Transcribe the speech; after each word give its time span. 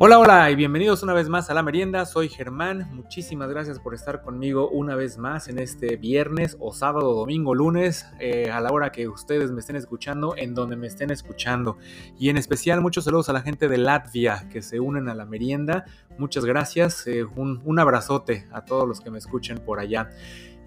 Hola, 0.00 0.20
hola 0.20 0.48
y 0.48 0.54
bienvenidos 0.54 1.02
una 1.02 1.12
vez 1.12 1.28
más 1.28 1.50
a 1.50 1.54
la 1.54 1.64
merienda. 1.64 2.06
Soy 2.06 2.28
Germán. 2.28 2.88
Muchísimas 2.92 3.50
gracias 3.50 3.80
por 3.80 3.94
estar 3.94 4.22
conmigo 4.22 4.68
una 4.68 4.94
vez 4.94 5.18
más 5.18 5.48
en 5.48 5.58
este 5.58 5.96
viernes 5.96 6.56
o 6.60 6.72
sábado, 6.72 7.14
domingo, 7.14 7.52
lunes, 7.52 8.06
eh, 8.20 8.48
a 8.48 8.60
la 8.60 8.70
hora 8.70 8.92
que 8.92 9.08
ustedes 9.08 9.50
me 9.50 9.58
estén 9.58 9.74
escuchando, 9.74 10.36
en 10.36 10.54
donde 10.54 10.76
me 10.76 10.86
estén 10.86 11.10
escuchando. 11.10 11.78
Y 12.16 12.28
en 12.28 12.36
especial 12.36 12.80
muchos 12.80 13.06
saludos 13.06 13.28
a 13.28 13.32
la 13.32 13.40
gente 13.40 13.66
de 13.66 13.76
Latvia 13.76 14.48
que 14.52 14.62
se 14.62 14.78
unen 14.78 15.08
a 15.08 15.16
la 15.16 15.24
merienda. 15.24 15.84
Muchas 16.16 16.44
gracias. 16.44 17.04
Eh, 17.08 17.24
un, 17.24 17.60
un 17.64 17.80
abrazote 17.80 18.46
a 18.52 18.64
todos 18.64 18.86
los 18.86 19.00
que 19.00 19.10
me 19.10 19.18
escuchen 19.18 19.58
por 19.58 19.80
allá. 19.80 20.10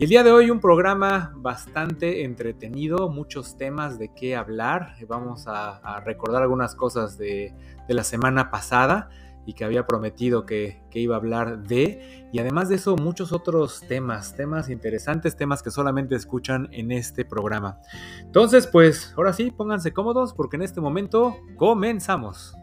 El 0.02 0.10
día 0.10 0.24
de 0.24 0.32
hoy 0.32 0.50
un 0.50 0.60
programa 0.60 1.32
bastante 1.36 2.24
entretenido, 2.24 3.08
muchos 3.08 3.56
temas 3.56 4.00
de 4.00 4.12
qué 4.12 4.36
hablar. 4.36 4.96
Vamos 5.08 5.44
a, 5.46 6.02
recordar 6.04 6.42
algunas 6.42 6.74
cosas 6.74 7.20
de, 7.20 7.54
de, 7.88 7.94
la 7.94 8.04
semana 8.04 8.50
pasada 8.50 9.10
y 9.46 9.54
que 9.54 9.64
había 9.64 9.86
prometido 9.86 10.44
que, 10.44 10.82
que, 10.90 11.00
iba 11.00 11.14
a 11.14 11.20
hablar 11.20 11.62
de. 11.68 12.28
Y 12.34 12.40
además 12.40 12.68
de 12.70 12.78
eso, 12.78 12.96
muchos 12.96 13.32
otros 13.32 13.82
temas, 13.88 14.36
temas 14.36 14.70
interesantes, 14.72 15.36
temas 15.36 15.62
que 15.62 15.70
solamente 15.70 16.16
escuchan 16.16 16.68
en 16.72 16.92
este 16.92 17.24
programa. 17.24 17.78
Entonces, 18.22 18.66
pues 18.66 19.14
ahora 19.16 19.34
sí, 19.34 19.52
pónganse 19.52 19.94
cómodos 19.94 20.34
porque 20.34 20.56
en 20.56 20.64
este 20.64 20.82
momento 20.82 21.38
comenzamos. 21.58 22.56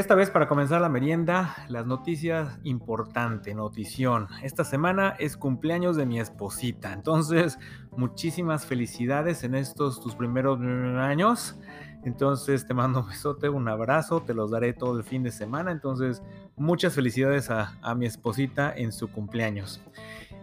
Esta 0.00 0.14
vez 0.14 0.30
para 0.30 0.48
comenzar 0.48 0.80
la 0.80 0.88
merienda, 0.88 1.54
las 1.68 1.84
noticias 1.84 2.58
importante, 2.64 3.54
notición. 3.54 4.28
Esta 4.42 4.64
semana 4.64 5.14
es 5.18 5.36
cumpleaños 5.36 5.94
de 5.94 6.06
mi 6.06 6.18
esposita, 6.18 6.94
entonces 6.94 7.58
muchísimas 7.94 8.64
felicidades 8.64 9.44
en 9.44 9.54
estos 9.54 10.00
tus 10.00 10.14
primeros 10.14 10.58
años. 10.58 11.60
Entonces 12.02 12.66
te 12.66 12.72
mando 12.72 13.00
un 13.00 13.08
besote, 13.08 13.50
un 13.50 13.68
abrazo, 13.68 14.22
te 14.22 14.32
los 14.32 14.50
daré 14.50 14.72
todo 14.72 14.96
el 14.96 15.04
fin 15.04 15.22
de 15.22 15.32
semana. 15.32 15.70
Entonces 15.70 16.22
muchas 16.56 16.94
felicidades 16.94 17.50
a, 17.50 17.78
a 17.82 17.94
mi 17.94 18.06
esposita 18.06 18.72
en 18.74 18.92
su 18.92 19.12
cumpleaños. 19.12 19.82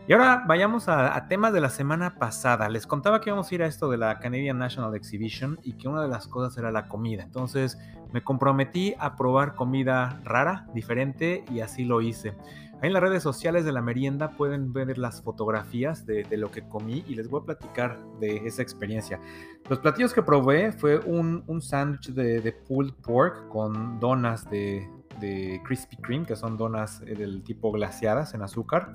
Y 0.07 0.13
ahora 0.13 0.43
vayamos 0.47 0.87
a, 0.87 1.17
a, 1.17 1.27
temas 1.27 1.51
de 1.51 1.61
la 1.61 1.69
semana 1.69 2.19
pasada. 2.19 2.69
Les 2.69 2.85
contaba 2.85 3.21
que 3.21 3.31
íbamos 3.31 3.51
a 3.51 3.55
ir 3.55 3.63
a 3.63 3.65
esto 3.65 3.89
de 3.89 3.97
la 3.97 4.19
Canadian 4.19 4.59
National 4.59 4.95
Exhibition 4.95 5.59
y 5.63 5.73
que 5.73 5.87
una 5.87 6.03
de 6.03 6.07
las 6.09 6.27
cosas 6.27 6.55
era 6.59 6.71
la 6.71 6.87
comida. 6.87 7.23
Entonces 7.23 7.79
me 8.11 8.23
comprometí 8.23 8.95
a 8.99 9.15
probar 9.15 9.55
comida 9.55 10.21
rara, 10.23 10.67
diferente 10.73 11.43
y 11.51 11.59
así 11.59 11.85
lo 11.85 12.01
hice. 12.01 12.35
Ahí 12.79 12.87
en 12.87 12.93
las 12.93 13.01
redes 13.01 13.23
sociales 13.23 13.65
de 13.65 13.71
la 13.71 13.81
merienda 13.81 14.31
pueden 14.31 14.71
ver 14.71 14.97
las 14.99 15.23
fotografías 15.23 16.05
de, 16.05 16.23
de 16.23 16.37
lo 16.37 16.51
que 16.51 16.67
comí 16.67 17.03
y 17.07 17.15
les 17.15 17.27
voy 17.27 17.41
a 17.41 17.45
platicar 17.45 17.97
de 18.19 18.37
esa 18.45 18.61
experiencia. 18.61 19.19
Los 19.67 19.79
platillos 19.79 20.13
que 20.13 20.21
probé 20.21 20.71
fue 20.71 20.99
un, 20.99 21.43
un 21.47 21.61
sándwich 21.61 22.09
de, 22.09 22.39
de, 22.39 22.51
pulled 22.51 22.93
pork 23.03 23.47
con 23.49 23.99
donas 23.99 24.47
de, 24.51 24.87
de 25.19 25.59
Krispy 25.65 25.97
Kreme, 25.97 26.25
que 26.27 26.35
son 26.35 26.55
donas 26.55 27.01
del 27.01 27.41
tipo 27.43 27.71
glaciadas 27.71 28.35
en 28.35 28.43
azúcar 28.43 28.93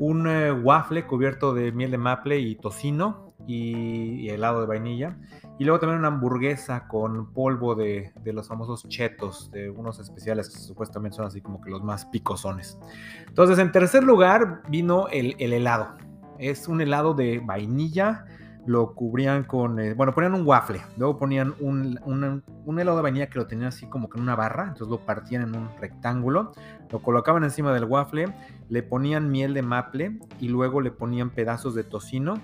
un 0.00 0.26
eh, 0.26 0.50
waffle 0.50 1.06
cubierto 1.06 1.52
de 1.52 1.72
miel 1.72 1.90
de 1.90 1.98
maple 1.98 2.38
y 2.40 2.56
tocino 2.56 3.29
y, 3.46 4.20
y, 4.20 4.30
helado 4.30 4.60
de 4.60 4.66
vainilla. 4.66 5.16
Y 5.58 5.64
luego 5.64 5.80
también 5.80 5.98
una 5.98 6.08
hamburguesa 6.08 6.88
con 6.88 7.32
polvo 7.32 7.74
de, 7.74 8.12
de, 8.22 8.32
los 8.32 8.48
famosos 8.48 8.88
chetos, 8.88 9.50
de 9.50 9.70
unos 9.70 9.98
especiales 9.98 10.48
que 10.48 10.58
supuestamente 10.58 11.16
son 11.16 11.26
así 11.26 11.40
como 11.40 11.60
que 11.60 11.70
los 11.70 11.82
más 11.82 12.06
picosones. 12.06 12.78
Entonces, 13.26 13.58
en 13.58 13.72
tercer 13.72 14.04
lugar 14.04 14.62
vino 14.68 15.08
el, 15.08 15.36
el 15.38 15.52
helado. 15.52 15.96
Es 16.38 16.68
un 16.68 16.80
helado 16.80 17.12
de 17.12 17.40
vainilla, 17.40 18.24
lo 18.66 18.94
cubrían 18.94 19.44
con, 19.44 19.78
eh, 19.80 19.94
bueno, 19.94 20.14
ponían 20.14 20.34
un 20.34 20.46
waffle, 20.46 20.80
luego 20.96 21.18
ponían 21.18 21.54
un, 21.60 21.98
un, 22.04 22.42
un, 22.64 22.78
helado 22.78 22.98
de 22.98 23.02
vainilla 23.02 23.28
que 23.28 23.38
lo 23.38 23.46
tenían 23.46 23.68
así 23.68 23.86
como 23.86 24.08
que 24.08 24.18
en 24.18 24.22
una 24.24 24.36
barra, 24.36 24.64
entonces 24.64 24.88
lo 24.88 25.04
partían 25.04 25.42
en 25.42 25.56
un 25.56 25.68
rectángulo, 25.80 26.52
lo 26.90 27.02
colocaban 27.02 27.44
encima 27.44 27.72
del 27.72 27.84
waffle, 27.84 28.32
le 28.68 28.82
ponían 28.82 29.30
miel 29.30 29.54
de 29.54 29.62
maple 29.62 30.18
y 30.38 30.48
luego 30.48 30.80
le 30.80 30.90
ponían 30.90 31.30
pedazos 31.30 31.74
de 31.74 31.84
tocino, 31.84 32.34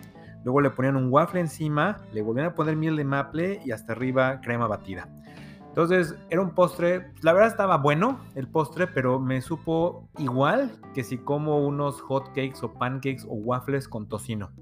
luego 0.46 0.60
le 0.60 0.70
ponían 0.70 0.94
un 0.94 1.12
waffle 1.12 1.40
encima, 1.40 1.96
le 2.12 2.22
volvían 2.22 2.46
a 2.46 2.54
poner 2.54 2.76
miel 2.76 2.94
de 2.94 3.02
maple 3.02 3.60
y 3.64 3.72
hasta 3.72 3.94
arriba 3.94 4.40
crema 4.40 4.68
batida. 4.68 5.08
Entonces 5.66 6.14
era 6.30 6.40
un 6.40 6.54
postre, 6.54 7.10
la 7.22 7.32
verdad 7.32 7.48
estaba 7.48 7.78
bueno 7.78 8.20
el 8.36 8.46
postre, 8.46 8.86
pero 8.86 9.18
me 9.18 9.40
supo 9.40 10.08
igual 10.18 10.70
que 10.94 11.02
si 11.02 11.18
como 11.18 11.66
unos 11.66 12.00
hot 12.00 12.28
cakes 12.28 12.62
o 12.62 12.72
pancakes 12.72 13.24
o 13.28 13.34
waffles 13.34 13.88
con 13.88 14.08
tocino. 14.08 14.52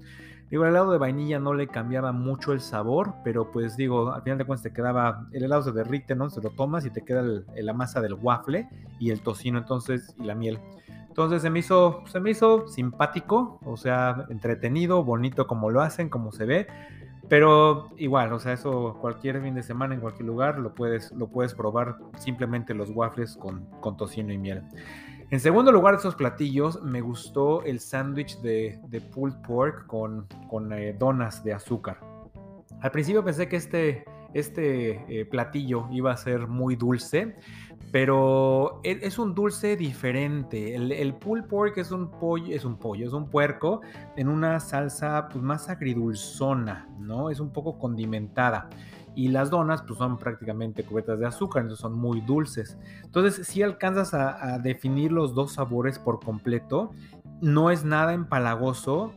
Digo, 0.49 0.63
el 0.63 0.69
helado 0.69 0.91
de 0.91 0.99
vainilla 0.99 1.39
no 1.39 1.53
le 1.53 1.67
cambiaba 1.67 2.11
mucho 2.11 2.53
el 2.53 2.61
sabor, 2.61 3.15
pero 3.23 3.51
pues 3.51 3.75
digo, 3.75 4.13
al 4.13 4.21
final 4.21 4.37
de 4.37 4.45
cuentas 4.45 4.63
te 4.63 4.73
quedaba, 4.73 5.27
el 5.31 5.43
helado 5.43 5.63
se 5.63 5.71
derrite, 5.71 6.15
¿no? 6.15 6.29
Se 6.29 6.41
lo 6.41 6.51
tomas 6.51 6.85
y 6.85 6.91
te 6.91 7.03
queda 7.03 7.21
el, 7.21 7.45
la 7.55 7.73
masa 7.73 7.99
del 7.99 8.13
waffle 8.13 8.69
y 8.99 9.09
el 9.09 9.21
tocino 9.21 9.57
entonces 9.57 10.15
y 10.19 10.23
la 10.23 10.35
miel. 10.35 10.59
Entonces 11.07 11.41
se 11.41 11.49
me 11.49 11.59
hizo, 11.59 12.03
se 12.05 12.19
me 12.19 12.31
hizo 12.31 12.67
simpático, 12.67 13.59
o 13.65 13.75
sea, 13.75 14.25
entretenido, 14.29 15.03
bonito 15.03 15.47
como 15.47 15.71
lo 15.71 15.81
hacen, 15.81 16.09
como 16.09 16.31
se 16.31 16.45
ve. 16.45 16.67
Pero 17.27 17.89
igual, 17.97 18.31
o 18.33 18.39
sea, 18.39 18.53
eso 18.53 18.97
cualquier 19.01 19.41
fin 19.41 19.55
de 19.55 19.63
semana 19.63 19.95
en 19.95 20.01
cualquier 20.01 20.27
lugar 20.27 20.59
lo 20.59 20.75
puedes, 20.75 21.11
lo 21.13 21.27
puedes 21.27 21.55
probar 21.55 21.97
simplemente 22.19 22.75
los 22.75 22.91
waffles 22.91 23.35
con, 23.35 23.65
con 23.81 23.97
tocino 23.97 24.31
y 24.31 24.37
miel. 24.37 24.61
En 25.35 25.41
segundo 25.41 25.69
lugar 25.69 25.95
de 25.95 25.99
esos 25.99 26.15
platillos, 26.15 26.81
me 26.81 27.01
gustó 27.01 27.61
el 27.63 27.81
sándwich 27.81 28.39
de, 28.39 28.79
pulled 29.13 29.35
pork 29.45 29.85
con, 29.85 30.25
con 30.47 30.71
eh, 30.71 30.95
donas 30.97 31.43
de 31.43 31.51
azúcar. 31.51 31.99
Al 32.79 32.89
principio 32.89 33.21
pensé 33.21 33.49
que 33.49 33.57
este, 33.57 34.05
este 34.33 35.03
eh, 35.09 35.25
platillo 35.25 35.89
iba 35.91 36.13
a 36.13 36.15
ser 36.15 36.47
muy 36.47 36.77
dulce, 36.77 37.35
pero 37.91 38.79
e, 38.85 38.97
es 39.01 39.19
un 39.19 39.35
dulce 39.35 39.75
diferente. 39.75 40.73
El, 40.73 40.93
el, 40.93 41.13
pulled 41.15 41.47
pork 41.47 41.79
es 41.79 41.91
un 41.91 42.11
pollo, 42.11 42.55
es 42.55 42.63
un 42.63 42.77
pollo, 42.77 43.05
es 43.05 43.11
un 43.11 43.29
puerco 43.29 43.81
en 44.15 44.29
una 44.29 44.61
salsa 44.61 45.27
pues, 45.27 45.43
más 45.43 45.67
agridulzona, 45.67 46.87
¿no? 46.97 47.29
Es 47.29 47.41
un 47.41 47.51
poco 47.51 47.77
condimentada 47.77 48.69
y 49.15 49.29
las 49.29 49.49
donas 49.49 49.81
pues 49.81 49.97
son 49.97 50.17
prácticamente 50.17 50.83
cubiertas 50.83 51.19
de 51.19 51.25
azúcar, 51.25 51.63
entonces 51.63 51.81
son 51.81 51.93
muy 51.93 52.21
dulces. 52.21 52.77
Entonces 53.03 53.47
si 53.47 53.63
alcanzas 53.63 54.13
a, 54.13 54.55
a, 54.55 54.59
definir 54.59 55.11
los 55.11 55.33
dos 55.33 55.53
sabores 55.53 55.99
por 55.99 56.19
completo, 56.19 56.91
no 57.41 57.71
es 57.71 57.83
nada 57.83 58.13
empalagoso. 58.13 59.13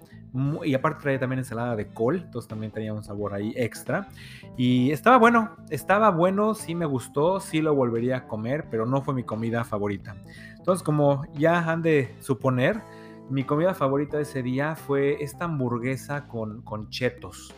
Y 0.62 0.74
aparte 0.74 1.02
traía 1.02 1.18
también 1.18 1.38
ensalada 1.38 1.74
de 1.74 1.88
col, 1.88 2.16
entonces 2.16 2.48
también 2.48 2.70
tenía 2.70 2.92
un 2.92 3.02
sabor 3.02 3.32
ahí 3.32 3.52
extra. 3.56 4.08
Y 4.56 4.92
estaba 4.92 5.16
bueno, 5.16 5.56
estaba 5.70 6.10
bueno, 6.10 6.54
sí 6.54 6.74
me 6.74 6.84
gustó, 6.84 7.40
sí 7.40 7.62
lo 7.62 7.74
volvería 7.74 8.18
a 8.18 8.28
comer, 8.28 8.66
pero 8.70 8.84
no 8.84 9.00
fue 9.00 9.14
mi 9.14 9.24
comida 9.24 9.64
favorita. 9.64 10.14
Entonces 10.56 10.84
como 10.84 11.24
ya 11.34 11.58
han 11.58 11.80
de 11.82 12.14
suponer, 12.20 12.82
mi 13.30 13.44
comida 13.44 13.74
favorita 13.74 14.18
de 14.18 14.24
ese 14.24 14.42
día 14.42 14.76
fue 14.76 15.22
esta 15.22 15.46
hamburguesa 15.46 16.28
con, 16.28 16.62
con 16.62 16.90
chetos. 16.90 17.54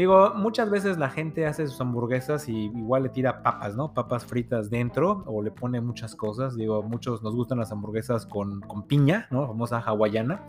Digo, 0.00 0.32
muchas 0.34 0.70
veces 0.70 0.96
la 0.96 1.10
gente 1.10 1.44
hace 1.44 1.66
sus 1.66 1.78
hamburguesas 1.78 2.48
y 2.48 2.56
igual 2.74 3.02
le 3.02 3.10
tira 3.10 3.42
papas, 3.42 3.76
¿no? 3.76 3.92
Papas 3.92 4.24
fritas 4.24 4.70
dentro 4.70 5.24
o 5.26 5.42
le 5.42 5.50
pone 5.50 5.78
muchas 5.82 6.16
cosas. 6.16 6.56
Digo, 6.56 6.82
muchos 6.82 7.22
nos 7.22 7.36
gustan 7.36 7.58
las 7.58 7.70
hamburguesas 7.70 8.24
con, 8.24 8.62
piña, 8.88 9.26
¿no? 9.30 9.46
Famosa 9.46 9.78
hawaiana. 9.78 10.40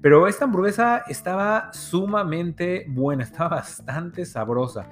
Pero 0.00 0.28
esta 0.28 0.44
hamburguesa 0.44 1.02
estaba 1.08 1.72
sumamente 1.72 2.86
buena, 2.90 3.24
estaba 3.24 3.56
bastante 3.56 4.24
sabrosa. 4.24 4.88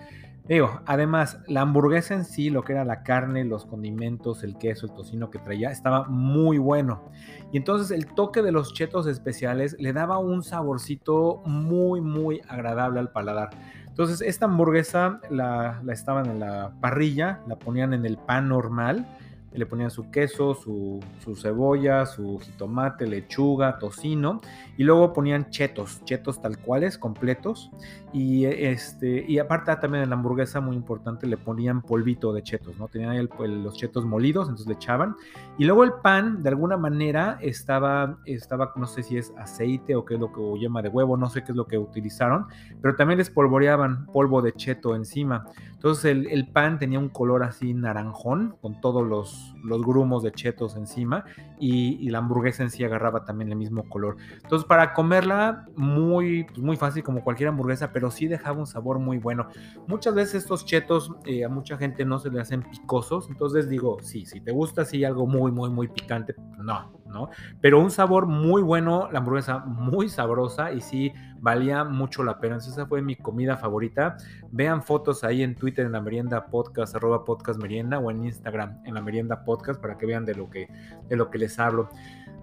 Digo, 0.49 0.81
además, 0.87 1.39
la 1.47 1.61
hamburguesa 1.61 2.15
en 2.15 2.25
sí, 2.25 2.51
lo 2.51 2.65
que 2.65 2.73
era 2.73 2.85
la 2.85 3.05
carne, 3.05 3.45
los 3.45 3.65
condimentos, 3.65 4.43
el 4.43 4.59
queso, 4.59 4.87
el 4.87 4.95
tocino 4.95 5.31
que 5.31 5.39
traía, 5.39 5.71
estaba 5.71 6.09
muy 6.09 6.59
bueno. 6.59 7.05
Y 7.53 7.59
entonces 7.59 7.93
el 7.93 8.07
toque 8.07 8.43
de 8.43 8.51
los 8.51 8.75
chetos 8.75 9.07
especiales 9.07 9.77
le 9.79 9.93
daba 9.93 10.19
un 10.19 10.43
saborcito 10.43 11.43
muy, 11.47 12.01
muy 12.01 12.41
agradable 12.49 12.99
al 12.99 13.13
paladar. 13.13 13.51
Entonces, 13.91 14.23
esta 14.23 14.47
hamburguesa 14.47 15.21
la, 15.31 15.81
la, 15.85 15.93
estaban 15.93 16.27
en 16.27 16.41
la 16.41 16.73
parrilla, 16.81 17.41
la 17.47 17.57
ponían 17.57 17.93
en 17.93 18.07
el 18.07 18.17
pan 18.17 18.49
normal, 18.49 19.07
le 19.53 19.67
ponían 19.67 19.91
su 19.91 20.11
queso, 20.11 20.55
su, 20.55 21.01
su, 21.23 21.35
cebolla, 21.35 22.07
su 22.07 22.39
jitomate, 22.39 23.07
lechuga, 23.07 23.79
tocino, 23.79 24.41
y 24.81 24.83
luego 24.83 25.13
ponían 25.13 25.51
chetos, 25.51 26.03
chetos 26.07 26.41
tal 26.41 26.57
cuales, 26.57 26.97
completos, 26.97 27.71
y, 28.15 28.47
este, 28.47 29.27
y 29.29 29.39
aparte 29.39 29.77
también 29.77 30.05
en 30.05 30.09
la 30.09 30.17
hamburguesa, 30.17 30.63
muy 30.63 30.75
importante, 30.75 31.27
le 31.27 31.37
ponían 31.37 31.83
polvito 31.83 32.33
de 32.33 32.43
chetos, 32.43 32.79
¿no? 32.79 32.89
Tenían 32.89 33.13
el, 33.13 33.29
el, 33.41 33.63
los 33.63 33.77
chetos 33.77 34.07
molidos, 34.07 34.49
entonces 34.49 34.67
le 34.67 34.73
echaban, 34.73 35.17
y 35.59 35.67
luego 35.67 35.85
el 35.85 35.93
pan, 36.03 36.43
de 36.43 36.49
alguna 36.49 36.79
manera, 36.79 37.39
estaba, 37.43 38.21
estaba, 38.25 38.73
no 38.77 38.87
sé 38.87 39.03
si 39.03 39.19
es 39.19 39.35
aceite 39.37 39.95
o 39.97 40.07
qué 40.07 40.15
es 40.15 40.21
lo 40.21 40.33
que, 40.33 40.41
o 40.41 40.57
yema 40.57 40.81
de 40.81 40.89
huevo, 40.89 41.19
no 41.19 41.29
sé 41.29 41.45
qué 41.45 41.53
es 41.53 41.57
lo 41.57 41.67
que 41.67 41.77
utilizaron, 41.77 42.47
pero 42.81 42.97
también 42.97 43.19
les 43.19 43.29
polvoreaban 43.29 44.07
polvo 44.07 44.41
de 44.41 44.55
cheto 44.55 44.97
encima, 44.97 45.45
entonces 45.73 46.07
el, 46.07 46.27
el 46.29 46.49
pan 46.49 46.79
tenía 46.79 46.99
un 46.99 47.11
color 47.11 47.43
así 47.43 47.75
naranjón, 47.75 48.57
con 48.63 48.81
todos 48.81 49.07
los, 49.07 49.55
los 49.63 49.83
grumos 49.83 50.23
de 50.23 50.33
chetos 50.33 50.75
encima 50.75 51.27
y, 51.61 52.09
la 52.11 52.19
hamburguesa 52.19 52.63
en 52.63 52.71
sí 52.71 52.83
agarraba 52.83 53.25
también 53.25 53.51
el 53.51 53.57
mismo 53.57 53.89
color. 53.89 54.17
Entonces 54.43 54.67
para 54.67 54.93
comerla 54.93 55.67
muy, 55.77 56.45
pues, 56.45 56.59
muy 56.59 56.77
fácil 56.77 57.03
como 57.03 57.23
cualquier 57.23 57.51
hamburguesa, 57.51 57.93
pero 57.93 58.11
sí 58.11 58.27
dejaba 58.27 58.59
un 58.59 58.67
sabor 58.67 58.99
muy 58.99 59.19
bueno. 59.19 59.47
Muchas 59.87 60.15
veces 60.15 60.43
estos 60.43 60.65
chetos 60.65 61.13
eh, 61.27 61.45
a 61.45 61.49
mucha 61.49 61.77
gente 61.77 62.05
no 62.05 62.19
se 62.19 62.31
le 62.31 62.41
hacen 62.41 62.63
picosos, 62.63 63.29
entonces 63.29 63.69
digo, 63.69 63.99
sí, 64.01 64.27
si 64.27 64.41
te 64.41 64.51
gusta 64.53 64.83
así 64.83 65.05
algo 65.05 65.27
muy, 65.27 65.53
muy, 65.53 65.71
muy 65.71 65.89
picante, 65.89 66.35
no, 66.59 66.93
¿no? 67.07 67.29
Pero 67.61 67.81
un 67.81 67.91
sabor 67.91 68.27
muy 68.27 68.63
bueno, 68.63 69.09
la 69.13 69.19
hamburguesa 69.19 69.59
muy 69.59 70.09
sabrosa 70.09 70.73
y 70.73 70.81
sí 70.81 71.13
valía 71.41 71.85
mucho 71.85 72.23
la 72.23 72.39
pena. 72.39 72.57
esa 72.57 72.87
fue 72.87 73.03
mi 73.03 73.17
comida 73.17 73.57
favorita. 73.57 74.17
Vean 74.51 74.83
fotos 74.83 75.25
ahí 75.25 75.43
en 75.43 75.55
Twitter 75.55 75.87
en 75.87 75.93
la 75.93 76.01
merienda 76.01 76.47
podcast, 76.47 76.95
arroba 76.95 77.25
podcast 77.25 77.61
merienda 77.61 77.99
o 77.99 78.11
en 78.11 78.25
Instagram 78.25 78.81
en 78.85 78.95
la 78.95 79.01
merienda 79.01 79.45
podcast 79.45 79.81
para 79.81 79.97
que 79.99 80.07
vean 80.07 80.25
de 80.25 80.35
lo 80.35 80.49
que, 80.49 80.69
de 81.09 81.17
lo 81.17 81.31
que 81.31 81.39
les 81.39 81.59
hablo. 81.59 81.89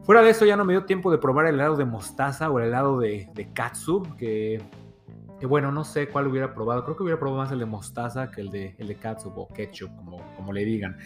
Fuera 0.03 0.21
de 0.21 0.29
eso 0.29 0.45
ya 0.45 0.55
no 0.55 0.65
me 0.65 0.73
dio 0.73 0.85
tiempo 0.85 1.11
de 1.11 1.17
probar 1.17 1.47
el 1.47 1.55
helado 1.55 1.75
de 1.75 1.85
mostaza 1.85 2.49
o 2.49 2.59
el 2.59 2.67
helado 2.67 2.99
de, 2.99 3.29
de 3.33 3.51
katsu, 3.51 4.03
que 4.17 4.61
bueno, 5.45 5.71
no 5.71 5.83
sé 5.83 6.07
cuál 6.07 6.27
hubiera 6.27 6.53
probado. 6.53 6.83
Creo 6.83 6.97
que 6.97 7.03
hubiera 7.03 7.19
probado 7.19 7.43
más 7.43 7.51
el 7.51 7.59
de 7.59 7.65
mostaza 7.65 8.31
que 8.31 8.41
el 8.41 8.49
de, 8.49 8.75
el 8.79 8.97
o 9.35 9.47
ketchup, 9.53 9.95
como, 9.95 10.35
como 10.35 10.51
le 10.51 10.65
digan. 10.65 10.97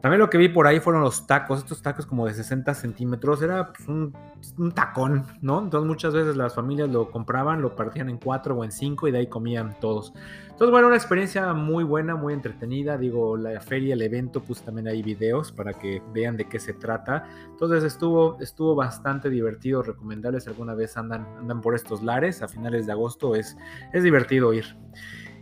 También 0.00 0.20
lo 0.20 0.30
que 0.30 0.38
vi 0.38 0.48
por 0.48 0.66
ahí 0.66 0.78
fueron 0.78 1.02
los 1.02 1.26
tacos, 1.26 1.60
estos 1.60 1.82
tacos 1.82 2.06
como 2.06 2.26
de 2.26 2.34
60 2.34 2.74
centímetros, 2.74 3.42
era 3.42 3.72
pues, 3.72 3.88
un, 3.88 4.14
un, 4.58 4.72
tacón, 4.72 5.24
¿no? 5.40 5.60
Entonces 5.60 5.86
muchas 5.86 6.14
veces 6.14 6.36
las 6.36 6.54
familias 6.54 6.88
lo 6.88 7.10
compraban, 7.10 7.62
lo 7.62 7.74
partían 7.74 8.08
en 8.08 8.18
cuatro 8.18 8.56
o 8.56 8.64
en 8.64 8.70
cinco 8.70 9.08
y 9.08 9.10
de 9.10 9.18
ahí 9.18 9.26
comían 9.26 9.76
todos. 9.80 10.12
Entonces, 10.56 10.70
bueno, 10.70 10.86
una 10.86 10.96
experiencia 10.96 11.52
muy 11.52 11.84
buena, 11.84 12.16
muy 12.16 12.32
entretenida. 12.32 12.96
Digo, 12.96 13.36
la 13.36 13.60
feria, 13.60 13.92
el 13.92 14.00
evento, 14.00 14.42
puse 14.42 14.64
también 14.64 14.88
ahí 14.88 15.02
videos 15.02 15.52
para 15.52 15.74
que 15.74 16.00
vean 16.14 16.38
de 16.38 16.48
qué 16.48 16.58
se 16.58 16.72
trata. 16.72 17.28
Entonces 17.50 17.84
estuvo, 17.84 18.38
estuvo 18.40 18.74
bastante 18.74 19.28
divertido, 19.28 19.82
recomendable 19.82 20.40
si 20.40 20.48
alguna 20.48 20.74
vez 20.74 20.96
andan, 20.96 21.26
andan 21.38 21.60
por 21.60 21.74
estos 21.74 22.02
lares 22.02 22.40
a 22.40 22.48
finales 22.48 22.86
de 22.86 22.92
agosto, 22.92 23.34
es, 23.34 23.54
es 23.92 24.02
divertido 24.02 24.54
ir. 24.54 24.64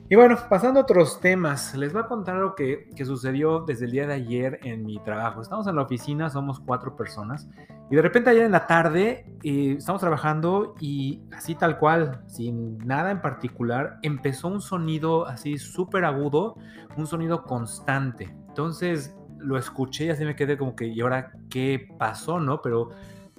Y 0.07 0.17
bueno, 0.17 0.37
pasando 0.51 0.81
a 0.81 0.83
otros 0.83 1.19
temas, 1.19 1.75
les 1.75 1.95
voy 1.95 2.03
a 2.03 2.07
contar 2.07 2.37
lo 2.37 2.55
que, 2.55 2.91
sucedió 3.07 3.61
desde 3.61 3.87
el 3.87 3.91
día 3.91 4.07
de 4.07 4.13
ayer 4.13 4.61
en 4.63 4.85
mi 4.85 4.99
trabajo. 4.99 5.41
Estamos 5.41 5.67
en 5.67 5.77
la 5.77 5.83
oficina, 5.83 6.29
somos 6.29 6.61
cuatro 6.61 6.95
personas, 6.95 7.49
y 7.91 7.97
de 7.97 8.03
repente 8.03 8.29
ayer 8.29 8.43
en 8.43 8.53
la 8.53 8.67
tarde 8.67 9.25
eh, 9.43 9.77
estamos 9.79 10.03
trabajando 10.03 10.75
y 10.79 11.23
así 11.33 11.55
tal 11.55 11.79
cual, 11.79 12.21
sin 12.27 12.77
nada 12.79 13.13
en 13.13 13.23
particular, 13.23 13.99
empezó 14.03 14.49
un 14.49 14.61
sonido 14.61 15.27
así 15.27 15.57
súper 15.57 16.05
agudo, 16.05 16.57
un 16.99 17.07
sonido 17.07 17.43
constante. 17.45 18.37
Entonces 18.49 19.17
lo 19.39 19.57
escuché 19.57 20.05
y 20.05 20.11
así 20.11 20.27
me 20.27 20.37
quedé 20.37 20.59
como 20.59 20.77
que, 20.77 20.87
¿y 20.87 21.01
ahora 21.01 21.33
qué 21.49 21.89
pasó, 21.99 22.41
no? 22.41 22.61
Pero 22.61 22.91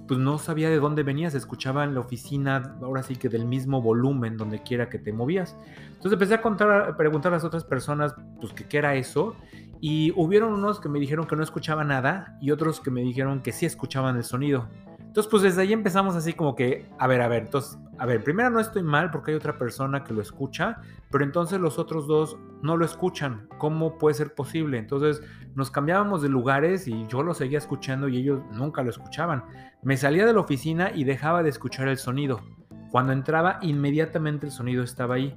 pues 0.08 0.20
no 0.20 0.38
sabía 0.38 0.70
de 0.70 0.80
dónde 0.80 1.04
venía, 1.04 1.30
se 1.32 1.38
escuchaba 1.38 1.84
en 1.84 1.94
la 1.94 2.02
oficina, 2.02 2.78
ahora 2.82 3.04
sí 3.04 3.16
que 3.16 3.30
del 3.30 3.46
mismo 3.46 3.82
volumen, 3.82 4.38
donde 4.38 4.62
quiera 4.62 4.90
que 4.90 5.00
te 5.00 5.14
movías. 5.14 5.56
Entonces 6.06 6.22
empecé 6.22 6.36
a, 6.36 6.42
contar, 6.44 6.90
a 6.90 6.98
preguntar 6.98 7.34
a 7.34 7.38
las 7.38 7.44
otras 7.44 7.64
personas, 7.64 8.14
pues, 8.40 8.54
qué 8.54 8.78
era 8.78 8.94
eso, 8.94 9.36
y 9.82 10.14
hubieron 10.16 10.54
unos 10.54 10.80
que 10.80 10.88
me 10.88 11.00
dijeron 11.00 11.26
que 11.26 11.36
no 11.36 11.42
escuchaba 11.42 11.84
nada 11.84 12.38
y 12.40 12.52
otros 12.52 12.80
que 12.80 12.92
me 12.92 13.02
dijeron 13.02 13.42
que 13.42 13.52
sí 13.52 13.66
escuchaban 13.66 14.16
el 14.16 14.24
sonido. 14.24 14.70
Entonces, 15.00 15.28
pues 15.32 15.42
desde 15.42 15.64
ahí 15.64 15.74
empezamos 15.74 16.16
así 16.16 16.34
como 16.34 16.56
que, 16.56 16.86
a 17.00 17.08
ver, 17.08 17.22
a 17.22 17.28
ver, 17.28 17.46
entonces, 17.46 17.80
a 17.98 18.06
ver, 18.06 18.24
primero 18.24 18.52
no 18.52 18.60
estoy 18.60 18.84
mal 18.84 19.10
porque 19.10 19.32
hay 19.32 19.38
otra 19.38 19.58
persona 19.58 20.04
que 20.04 20.14
lo 20.14 20.22
escucha, 20.22 20.80
pero 21.10 21.24
entonces 21.24 21.60
los 21.60 21.80
otros 21.80 22.06
dos 22.06 22.38
no 22.62 22.78
lo 22.78 22.86
escuchan. 22.86 23.48
¿Cómo 23.58 23.98
puede 23.98 24.14
ser 24.14 24.36
posible? 24.36 24.78
Entonces 24.78 25.24
nos 25.56 25.72
cambiábamos 25.72 26.22
de 26.22 26.30
lugares 26.30 26.88
y 26.88 27.08
yo 27.08 27.24
lo 27.24 27.34
seguía 27.34 27.58
escuchando 27.58 28.10
y 28.10 28.18
ellos 28.18 28.44
nunca 28.52 28.84
lo 28.84 28.92
escuchaban. 28.92 29.44
Me 29.82 29.98
salía 29.98 30.28
de 30.28 30.34
la 30.34 30.42
oficina 30.42 30.92
y 30.94 31.04
dejaba 31.04 31.42
de 31.42 31.50
escuchar 31.50 31.88
el 31.88 31.98
sonido. 31.98 32.42
Cuando 32.92 33.12
entraba, 33.12 33.58
inmediatamente 33.64 34.46
el 34.46 34.52
sonido 34.52 34.84
estaba 34.84 35.16
ahí. 35.16 35.36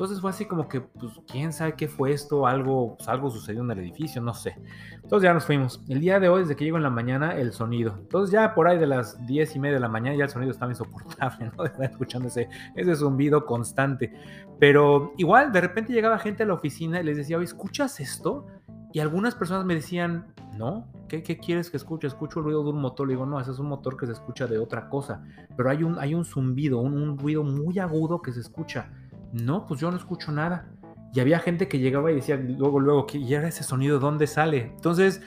Entonces 0.00 0.22
fue 0.22 0.30
así 0.30 0.46
como 0.46 0.66
que, 0.66 0.80
pues, 0.80 1.12
quién 1.30 1.52
sabe 1.52 1.74
qué 1.74 1.86
fue 1.86 2.12
esto, 2.12 2.46
algo, 2.46 2.96
pues, 2.96 3.06
algo 3.06 3.28
sucedió 3.28 3.60
en 3.60 3.70
el 3.70 3.80
edificio, 3.80 4.22
no 4.22 4.32
sé. 4.32 4.56
Entonces 4.94 5.24
ya 5.24 5.34
nos 5.34 5.44
fuimos. 5.44 5.84
El 5.90 6.00
día 6.00 6.18
de 6.18 6.30
hoy, 6.30 6.40
desde 6.40 6.56
que 6.56 6.64
llego 6.64 6.78
en 6.78 6.82
la 6.82 6.88
mañana, 6.88 7.36
el 7.36 7.52
sonido. 7.52 7.98
Entonces 8.00 8.32
ya 8.32 8.54
por 8.54 8.66
ahí 8.66 8.78
de 8.78 8.86
las 8.86 9.26
diez 9.26 9.54
y 9.54 9.58
media 9.58 9.74
de 9.74 9.80
la 9.80 9.90
mañana 9.90 10.16
ya 10.16 10.24
el 10.24 10.30
sonido 10.30 10.52
estaba 10.52 10.72
insoportable, 10.72 11.52
¿no? 11.54 11.64
De 11.64 11.68
estar 11.68 11.84
escuchando 11.84 12.28
ese, 12.28 12.48
zumbido 12.96 13.44
constante. 13.44 14.10
Pero 14.58 15.12
igual, 15.18 15.52
de 15.52 15.60
repente 15.60 15.92
llegaba 15.92 16.18
gente 16.18 16.44
a 16.44 16.46
la 16.46 16.54
oficina 16.54 16.98
y 16.98 17.04
les 17.04 17.18
decía, 17.18 17.36
oye, 17.36 17.44
¿escuchas 17.44 18.00
esto? 18.00 18.46
Y 18.94 19.00
algunas 19.00 19.34
personas 19.34 19.66
me 19.66 19.74
decían, 19.74 20.32
no, 20.56 20.86
¿qué, 21.08 21.22
quieres 21.22 21.68
que 21.68 21.76
escuche? 21.76 22.06
Escucho 22.06 22.38
el 22.38 22.46
ruido 22.46 22.64
de 22.64 22.70
un 22.70 22.80
motor. 22.80 23.06
Le 23.06 23.12
digo, 23.12 23.26
no, 23.26 23.38
ese 23.38 23.50
es 23.50 23.58
un 23.58 23.68
motor 23.68 23.98
que 23.98 24.06
se 24.06 24.12
escucha 24.12 24.46
de 24.46 24.56
otra 24.56 24.88
cosa. 24.88 25.22
Pero 25.58 25.68
hay 25.68 25.82
un, 25.82 25.98
hay 25.98 26.14
un 26.14 26.24
zumbido, 26.24 26.78
un 26.78 27.18
ruido 27.18 27.44
muy 27.44 27.78
agudo 27.78 28.22
que 28.22 28.32
se 28.32 28.40
escucha. 28.40 28.90
No, 29.32 29.66
pues 29.66 29.80
yo 29.80 29.90
no 29.90 29.96
escucho 29.96 30.32
nada. 30.32 30.66
Y 31.12 31.20
había 31.20 31.40
gente 31.40 31.68
que 31.68 31.78
llegaba 31.78 32.12
y 32.12 32.16
decía 32.16 32.36
luego, 32.36 32.80
luego, 32.80 33.06
¿y 33.12 33.34
era 33.34 33.48
ese 33.48 33.64
sonido? 33.64 33.98
¿Dónde 33.98 34.26
sale? 34.26 34.72
Entonces, 34.76 35.20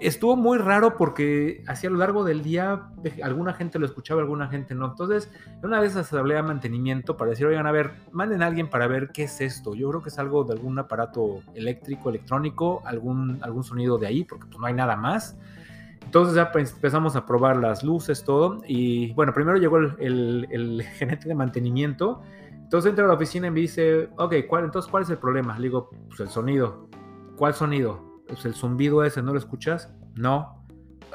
estuvo 0.00 0.36
muy 0.36 0.58
raro 0.58 0.96
porque 0.96 1.62
hacia 1.66 1.90
lo 1.90 1.96
largo 1.96 2.24
del 2.24 2.42
día 2.42 2.88
alguna 3.22 3.54
gente 3.54 3.78
lo 3.78 3.86
escuchaba, 3.86 4.20
alguna 4.20 4.48
gente 4.48 4.74
no. 4.74 4.86
Entonces, 4.86 5.30
una 5.62 5.80
vez 5.80 5.96
hablé 6.12 6.36
a 6.36 6.42
mantenimiento 6.42 7.16
para 7.16 7.30
decir, 7.30 7.46
oigan, 7.46 7.66
a 7.66 7.72
ver, 7.72 7.92
manden 8.10 8.42
a 8.42 8.46
alguien 8.46 8.68
para 8.68 8.88
ver 8.88 9.10
qué 9.12 9.24
es 9.24 9.40
esto. 9.40 9.74
Yo 9.74 9.88
creo 9.90 10.02
que 10.02 10.08
es 10.08 10.18
algo 10.18 10.44
de 10.44 10.54
algún 10.54 10.78
aparato 10.78 11.40
eléctrico, 11.54 12.10
electrónico, 12.10 12.82
algún, 12.84 13.38
algún 13.42 13.62
sonido 13.62 13.96
de 13.98 14.06
ahí, 14.08 14.24
porque 14.24 14.46
pues, 14.46 14.58
no 14.58 14.66
hay 14.66 14.74
nada 14.74 14.96
más. 14.96 15.36
Entonces 16.04 16.34
ya 16.34 16.50
pues, 16.50 16.72
empezamos 16.72 17.14
a 17.14 17.26
probar 17.26 17.58
las 17.58 17.84
luces, 17.84 18.24
todo. 18.24 18.60
Y 18.66 19.12
bueno, 19.12 19.32
primero 19.32 19.58
llegó 19.58 19.78
el, 19.78 19.94
el, 20.00 20.48
el 20.50 20.82
gerente 20.98 21.28
de 21.28 21.34
mantenimiento 21.34 22.22
entonces 22.68 22.90
entra 22.90 23.06
a 23.06 23.08
la 23.08 23.14
oficina 23.14 23.46
y 23.46 23.50
me 23.50 23.60
dice, 23.60 24.10
ok, 24.18 24.34
¿cuál, 24.46 24.64
entonces 24.64 24.90
¿cuál 24.90 25.02
es 25.02 25.08
el 25.08 25.16
problema? 25.16 25.56
Le 25.56 25.68
digo, 25.68 25.88
pues 26.06 26.20
el 26.20 26.28
sonido. 26.28 26.86
¿Cuál 27.38 27.54
sonido? 27.54 28.20
Pues 28.28 28.44
el 28.44 28.52
zumbido 28.52 29.02
ese, 29.04 29.22
¿no 29.22 29.32
lo 29.32 29.38
escuchas? 29.38 29.90
No. 30.16 30.66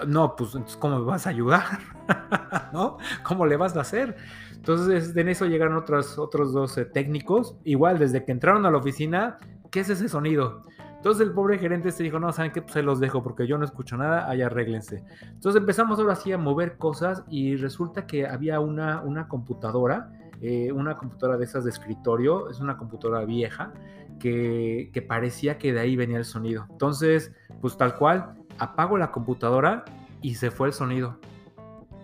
No, 0.08 0.36
pues 0.36 0.56
entonces 0.56 0.76
¿cómo 0.78 0.98
me 0.98 1.06
vas 1.06 1.28
a 1.28 1.30
ayudar? 1.30 1.64
¿No? 2.74 2.98
¿Cómo 3.22 3.46
le 3.46 3.56
vas 3.56 3.78
a 3.78 3.82
hacer? 3.82 4.18
Entonces 4.56 5.16
en 5.16 5.30
eso 5.30 5.46
llegaron 5.46 5.78
otros, 5.78 6.18
otros 6.18 6.54
dos 6.54 6.76
técnicos. 6.92 7.56
Igual, 7.66 8.00
desde 8.00 8.26
que 8.26 8.32
entraron 8.32 8.66
a 8.66 8.72
la 8.72 8.80
oficina, 8.80 9.38
¿qué 9.70 9.82
es 9.82 9.90
ese 9.90 10.10
sonido? 10.10 10.64
Entonces 10.96 11.28
el 11.28 11.34
pobre 11.34 11.60
gerente 11.60 11.92
se 11.92 12.02
dijo, 12.02 12.18
no, 12.18 12.32
¿saben 12.32 12.52
qué? 12.52 12.64
Pues 12.64 12.74
se 12.74 12.82
los 12.82 13.00
dejo 13.00 13.22
porque 13.22 13.46
yo 13.46 13.60
no 13.60 13.66
escucho 13.66 13.96
nada, 13.96 14.28
ahí 14.28 14.42
arréglense. 14.42 15.04
Entonces 15.22 15.60
empezamos 15.60 16.00
ahora 16.00 16.16
sí 16.16 16.32
a 16.32 16.40
mover 16.40 16.78
cosas 16.78 17.24
y 17.30 17.58
resulta 17.58 18.08
que 18.08 18.26
había 18.26 18.60
una, 18.60 19.04
una 19.04 19.28
computadora 19.28 20.10
eh, 20.44 20.74
una 20.74 20.98
computadora 20.98 21.38
de 21.38 21.46
esas 21.46 21.64
de 21.64 21.70
escritorio, 21.70 22.50
es 22.50 22.60
una 22.60 22.78
computadora 22.78 23.24
vieja, 23.24 23.72
que, 24.20 24.90
que 24.92 25.02
parecía 25.02 25.58
que 25.58 25.72
de 25.72 25.80
ahí 25.80 25.96
venía 25.96 26.18
el 26.18 26.26
sonido. 26.26 26.68
Entonces, 26.70 27.32
pues 27.62 27.78
tal 27.78 27.96
cual, 27.96 28.36
apago 28.60 28.98
la 28.98 29.10
computadora 29.10 29.86
y 30.22 30.36
se 30.36 30.52
fue 30.52 30.68
el 30.68 30.74
sonido. 30.74 31.18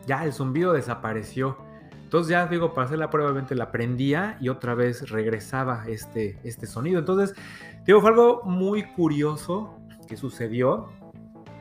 Ya 0.07 0.23
el 0.23 0.31
zumbido 0.31 0.71
desapareció. 0.71 1.57
Entonces 2.05 2.31
ya 2.31 2.47
digo, 2.47 2.73
para 2.73 2.87
hacer 2.87 2.97
la 2.97 3.09
prueba, 3.09 3.45
la 3.49 3.71
prendía 3.73 4.37
y 4.39 4.47
otra 4.47 4.73
vez 4.73 5.09
regresaba 5.09 5.83
este, 5.89 6.39
este 6.45 6.65
sonido. 6.65 6.99
Entonces, 6.99 7.35
digo, 7.85 7.99
fue 7.99 8.11
algo 8.11 8.41
muy 8.45 8.83
curioso 8.93 9.77
que 10.07 10.15
sucedió 10.15 10.87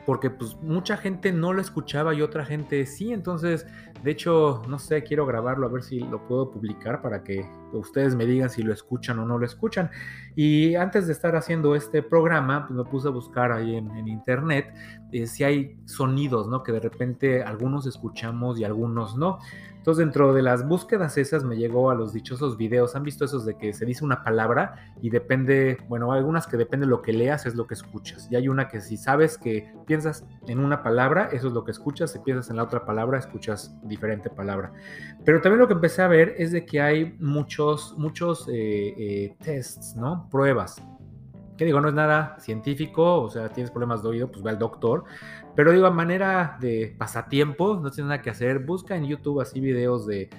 porque 0.05 0.31
pues 0.31 0.55
mucha 0.63 0.97
gente 0.97 1.31
no 1.31 1.53
lo 1.53 1.61
escuchaba 1.61 2.15
y 2.15 2.23
otra 2.23 2.43
gente 2.43 2.83
sí, 2.87 3.13
entonces 3.13 3.67
de 4.03 4.11
hecho 4.11 4.61
no 4.67 4.79
sé, 4.79 5.03
quiero 5.03 5.25
grabarlo 5.25 5.67
a 5.67 5.69
ver 5.69 5.83
si 5.83 5.99
lo 5.99 6.27
puedo 6.27 6.51
publicar 6.51 7.01
para 7.01 7.23
que 7.23 7.45
ustedes 7.73 8.15
me 8.15 8.25
digan 8.25 8.49
si 8.49 8.63
lo 8.63 8.73
escuchan 8.73 9.19
o 9.19 9.25
no 9.25 9.37
lo 9.37 9.45
escuchan. 9.45 9.89
Y 10.35 10.75
antes 10.75 11.07
de 11.07 11.13
estar 11.13 11.35
haciendo 11.35 11.75
este 11.75 12.01
programa, 12.01 12.67
pues 12.67 12.77
me 12.77 12.85
puse 12.85 13.07
a 13.07 13.11
buscar 13.11 13.51
ahí 13.51 13.75
en, 13.75 14.07
internet 14.07 14.73
eh, 15.11 15.27
si 15.27 15.43
hay 15.43 15.77
sonidos, 15.85 16.47
¿no? 16.47 16.63
Que 16.63 16.71
de 16.71 16.79
repente 16.79 17.43
algunos 17.43 17.85
escuchamos 17.85 18.59
y 18.59 18.63
algunos 18.63 19.17
no. 19.17 19.39
Entonces, 19.79 20.05
dentro 20.05 20.33
de 20.33 20.41
las 20.41 20.67
búsquedas 20.67 21.17
esas 21.17 21.45
me 21.45 21.55
llegó 21.55 21.89
a 21.89 21.95
los 21.95 22.11
dichosos 22.11 22.57
videos. 22.57 22.97
¿Han 22.97 23.03
visto 23.03 23.23
esos 23.23 23.45
de 23.45 23.57
que 23.57 23.71
se 23.73 23.85
dice 23.85 24.03
una 24.03 24.23
palabra 24.23 24.93
y 25.01 25.09
depende, 25.09 25.77
bueno, 25.87 26.11
algunas 26.11 26.47
que 26.47 26.57
depende 26.57 26.85
de 26.85 26.89
lo 26.89 27.01
que 27.01 27.13
leas 27.13 27.45
es 27.45 27.55
lo 27.55 27.65
que 27.65 27.75
escuchas. 27.75 28.27
Y 28.29 28.35
hay 28.35 28.49
una 28.49 28.67
que 28.67 28.81
si 28.81 28.97
sabes 28.97 29.37
que 29.37 29.73
piensas 29.87 30.25
en 30.47 30.59
una 30.59 30.83
palabra, 30.83 31.29
eso 31.31 31.47
es 31.47 31.53
lo 31.53 31.63
que 31.63 31.71
escuchas. 31.71 32.11
Si 32.11 32.19
piensas 32.19 32.49
en 32.49 32.57
la 32.57 32.63
otra 32.63 32.85
palabra, 32.85 33.19
escuchas 33.19 33.73
diferente 33.89 34.29
palabra. 34.29 34.71
Pero 35.25 35.41
también 35.41 35.59
lo 35.59 35.67
que 35.67 35.73
empecé 35.73 36.01
a 36.01 36.07
ver 36.07 36.35
es 36.37 36.51
de 36.51 36.65
que 36.65 36.79
hay 36.79 37.17
muchos, 37.19 37.95
muchos 37.97 38.47
eh, 38.47 38.93
eh, 38.97 39.35
tests, 39.43 39.95
¿no? 39.97 40.29
Pruebas 40.29 40.81
que 41.59 41.65
digo, 41.65 41.81
no 41.81 41.89
es 41.89 41.93
nada 41.93 42.37
científico, 42.39 43.21
o 43.21 43.29
sea, 43.29 43.49
tienes 43.49 43.69
problemas 43.69 44.01
de 44.01 44.07
oído, 44.07 44.31
pues 44.31 44.41
ve 44.41 44.49
al 44.49 44.57
doctor, 44.57 45.03
pero 45.57 45.73
digo, 45.73 45.87
a 45.87 45.91
manera 45.91 46.57
de 46.61 46.95
pasatiempo, 46.97 47.75
no 47.75 47.91
tienes 47.91 48.07
nada 48.07 48.21
que 48.21 48.29
hacer, 48.29 48.59
busca 48.59 48.95
en 48.95 49.05
YouTube 49.05 49.41
así 49.41 49.59
videos 49.59 50.07
de, 50.07 50.29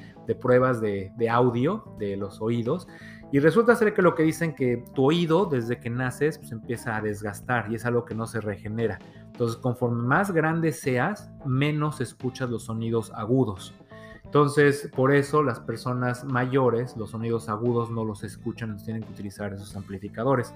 pruebas 0.40 0.80
de, 0.80 1.12
de, 1.18 1.28
audio 1.28 1.94
de 1.98 2.16
los 2.16 2.40
oídos. 2.40 2.88
Y 3.32 3.38
resulta 3.38 3.76
ser 3.76 3.92
que 3.92 4.00
lo 4.00 4.14
que 4.14 4.22
dicen 4.22 4.54
que 4.54 4.82
tu 4.94 5.04
oído 5.04 5.44
desde 5.44 5.78
que 5.78 5.90
naces 5.90 6.38
pues 6.38 6.52
empieza 6.52 6.96
a 6.96 7.02
desgastar 7.02 7.70
y 7.70 7.74
es 7.74 7.84
algo 7.84 8.06
que 8.06 8.14
no 8.14 8.26
se 8.26 8.40
regenera. 8.40 8.98
Entonces, 9.40 9.56
conforme 9.56 10.02
más 10.02 10.32
grande 10.32 10.70
seas, 10.70 11.30
menos 11.46 12.02
escuchas 12.02 12.50
los 12.50 12.64
sonidos 12.64 13.10
agudos. 13.14 13.72
Entonces, 14.22 14.90
por 14.94 15.14
eso 15.14 15.42
las 15.42 15.60
personas 15.60 16.24
mayores, 16.24 16.94
los 16.98 17.12
sonidos 17.12 17.48
agudos 17.48 17.90
no 17.90 18.04
los 18.04 18.22
escuchan, 18.22 18.68
entonces 18.68 18.84
tienen 18.84 19.02
que 19.02 19.10
utilizar 19.10 19.54
esos 19.54 19.74
amplificadores. 19.74 20.52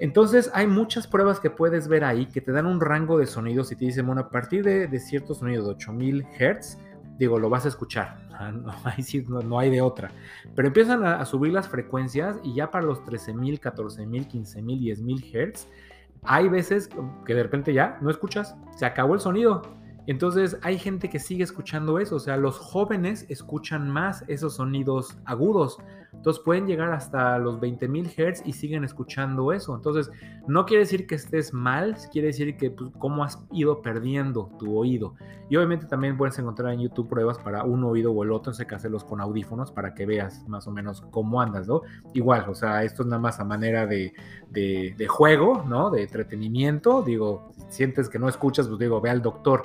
Entonces, 0.00 0.50
hay 0.52 0.66
muchas 0.66 1.06
pruebas 1.06 1.40
que 1.40 1.48
puedes 1.48 1.88
ver 1.88 2.04
ahí 2.04 2.26
que 2.26 2.42
te 2.42 2.52
dan 2.52 2.66
un 2.66 2.82
rango 2.82 3.16
de 3.16 3.26
sonidos 3.26 3.72
y 3.72 3.76
te 3.76 3.86
dicen, 3.86 4.04
bueno, 4.04 4.20
a 4.20 4.28
partir 4.28 4.64
de, 4.64 4.86
de 4.86 4.98
cierto 4.98 5.32
sonido 5.32 5.64
de 5.64 5.70
8000 5.70 6.26
Hz, 6.38 6.76
digo, 7.18 7.38
lo 7.38 7.48
vas 7.48 7.64
a 7.64 7.68
escuchar, 7.68 8.28
no, 8.52 8.74
hay, 8.84 9.24
no, 9.26 9.58
hay 9.58 9.70
de 9.70 9.80
otra. 9.80 10.10
Pero 10.54 10.68
empiezan 10.68 11.06
a, 11.06 11.22
a, 11.22 11.24
subir 11.24 11.54
las 11.54 11.68
frecuencias 11.68 12.36
y 12.44 12.52
ya 12.52 12.70
para 12.70 12.84
los 12.84 13.02
13.000, 13.02 13.58
14.000, 13.60 14.28
15.000, 14.28 14.98
10.000 14.98 15.54
Hz, 15.54 15.68
hay 16.22 16.48
veces 16.48 16.88
que 17.24 17.34
de 17.34 17.42
repente 17.42 17.72
ya 17.72 17.98
no 18.00 18.10
escuchas, 18.10 18.56
se 18.76 18.86
acabó 18.86 19.14
el 19.14 19.20
sonido 19.20 19.62
entonces 20.10 20.58
hay 20.62 20.76
gente 20.76 21.08
que 21.08 21.18
sigue 21.20 21.44
escuchando 21.44 21.98
eso, 22.00 22.16
o 22.16 22.18
sea, 22.18 22.36
los 22.36 22.58
jóvenes 22.58 23.26
escuchan 23.28 23.88
más 23.88 24.24
esos 24.26 24.56
sonidos 24.56 25.16
agudos. 25.24 25.78
Entonces 26.12 26.42
pueden 26.44 26.66
llegar 26.66 26.92
hasta 26.92 27.38
los 27.38 27.60
20.000 27.60 28.08
Hz 28.08 28.42
y 28.46 28.52
siguen 28.52 28.84
escuchando 28.84 29.52
eso. 29.52 29.74
Entonces 29.74 30.10
no 30.46 30.66
quiere 30.66 30.84
decir 30.84 31.06
que 31.06 31.14
estés 31.14 31.52
mal, 31.54 31.96
quiere 32.12 32.28
decir 32.28 32.56
que 32.56 32.70
pues, 32.70 32.90
cómo 32.98 33.24
has 33.24 33.38
ido 33.52 33.82
perdiendo 33.82 34.50
tu 34.58 34.76
oído. 34.76 35.14
Y 35.48 35.56
obviamente 35.56 35.86
también 35.86 36.16
puedes 36.16 36.38
encontrar 36.38 36.72
en 36.72 36.80
YouTube 36.80 37.08
pruebas 37.08 37.38
para 37.38 37.64
un 37.64 37.82
oído 37.84 38.12
o 38.12 38.22
el 38.22 38.30
otro, 38.30 38.40
entonces 38.40 38.60
hay 38.60 38.66
que 38.68 38.74
hacerlos 38.74 39.04
con 39.04 39.20
audífonos 39.20 39.72
para 39.72 39.94
que 39.94 40.06
veas 40.06 40.46
más 40.48 40.66
o 40.66 40.70
menos 40.70 41.02
cómo 41.10 41.40
andas, 41.40 41.66
¿no? 41.66 41.82
Igual, 42.14 42.48
o 42.48 42.54
sea, 42.54 42.84
esto 42.84 43.02
es 43.02 43.08
nada 43.08 43.20
más 43.20 43.40
a 43.40 43.44
manera 43.44 43.86
de, 43.86 44.12
de, 44.50 44.94
de 44.96 45.08
juego, 45.08 45.64
¿no? 45.66 45.90
De 45.90 46.02
entretenimiento. 46.02 47.02
Digo, 47.02 47.50
sientes 47.68 48.08
que 48.08 48.18
no 48.18 48.28
escuchas, 48.28 48.68
pues 48.68 48.78
digo, 48.78 49.00
ve 49.00 49.10
al 49.10 49.22
doctor. 49.22 49.64